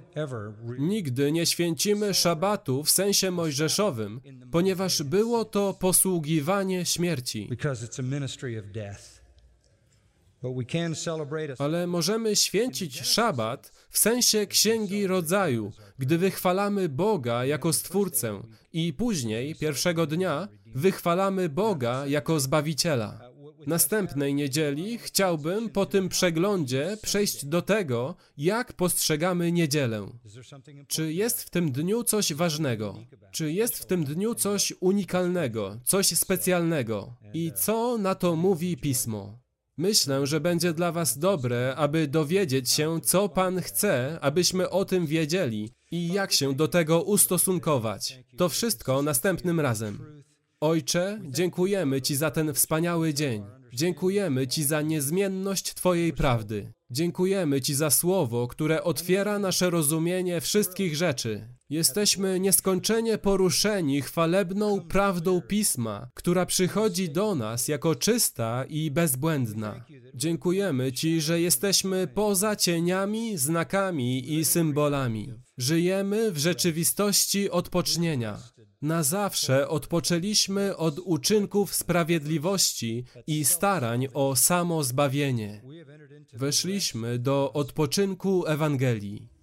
[0.78, 4.20] Nigdy nie święcimy szabatu w sensie mojżeszowym,
[4.52, 7.50] ponieważ było to posługiwanie śmierci.
[11.58, 19.54] Ale możemy święcić szabat w sensie księgi rodzaju, gdy wychwalamy Boga jako Stwórcę i później,
[19.54, 23.28] pierwszego dnia, wychwalamy Boga jako Zbawiciela.
[23.66, 30.06] Następnej niedzieli chciałbym po tym przeglądzie przejść do tego, jak postrzegamy niedzielę.
[30.88, 32.98] Czy jest w tym dniu coś ważnego?
[33.32, 37.16] Czy jest w tym dniu coś unikalnego, coś specjalnego?
[37.34, 39.38] I co na to mówi pismo?
[39.78, 45.06] Myślę, że będzie dla Was dobre, aby dowiedzieć się, co Pan chce, abyśmy o tym
[45.06, 48.18] wiedzieli i jak się do tego ustosunkować.
[48.36, 50.22] To wszystko następnym razem.
[50.60, 53.44] Ojcze, dziękujemy Ci za ten wspaniały dzień.
[53.72, 56.72] Dziękujemy Ci za niezmienność Twojej prawdy.
[56.90, 61.48] Dziękujemy Ci za słowo, które otwiera nasze rozumienie wszystkich rzeczy.
[61.70, 69.84] Jesteśmy nieskończenie poruszeni chwalebną prawdą pisma, która przychodzi do nas jako czysta i bezbłędna.
[70.14, 75.32] Dziękujemy Ci, że jesteśmy poza cieniami, znakami i symbolami.
[75.58, 78.38] Żyjemy w rzeczywistości odpocznienia.
[78.82, 85.62] Na zawsze odpoczęliśmy od uczynków sprawiedliwości i starań o samo zbawienie.
[86.32, 89.37] Weszliśmy do odpoczynku Ewangelii.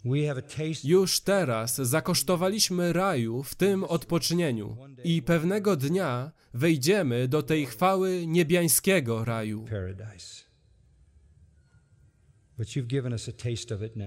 [0.83, 9.25] Już teraz zakosztowaliśmy raju w tym odpocznieniu i pewnego dnia wejdziemy do tej chwały niebiańskiego
[9.25, 9.65] raju.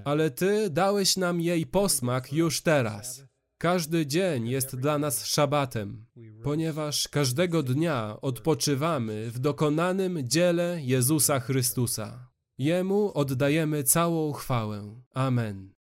[0.04, 3.24] Ale Ty dałeś nam jej posmak już teraz.
[3.58, 6.06] Każdy dzień jest dla nas szabatem,
[6.42, 12.28] ponieważ każdego dnia odpoczywamy w dokonanym dziele Jezusa Chrystusa.
[12.58, 15.02] Jemu oddajemy całą chwałę.
[15.14, 15.77] Amen.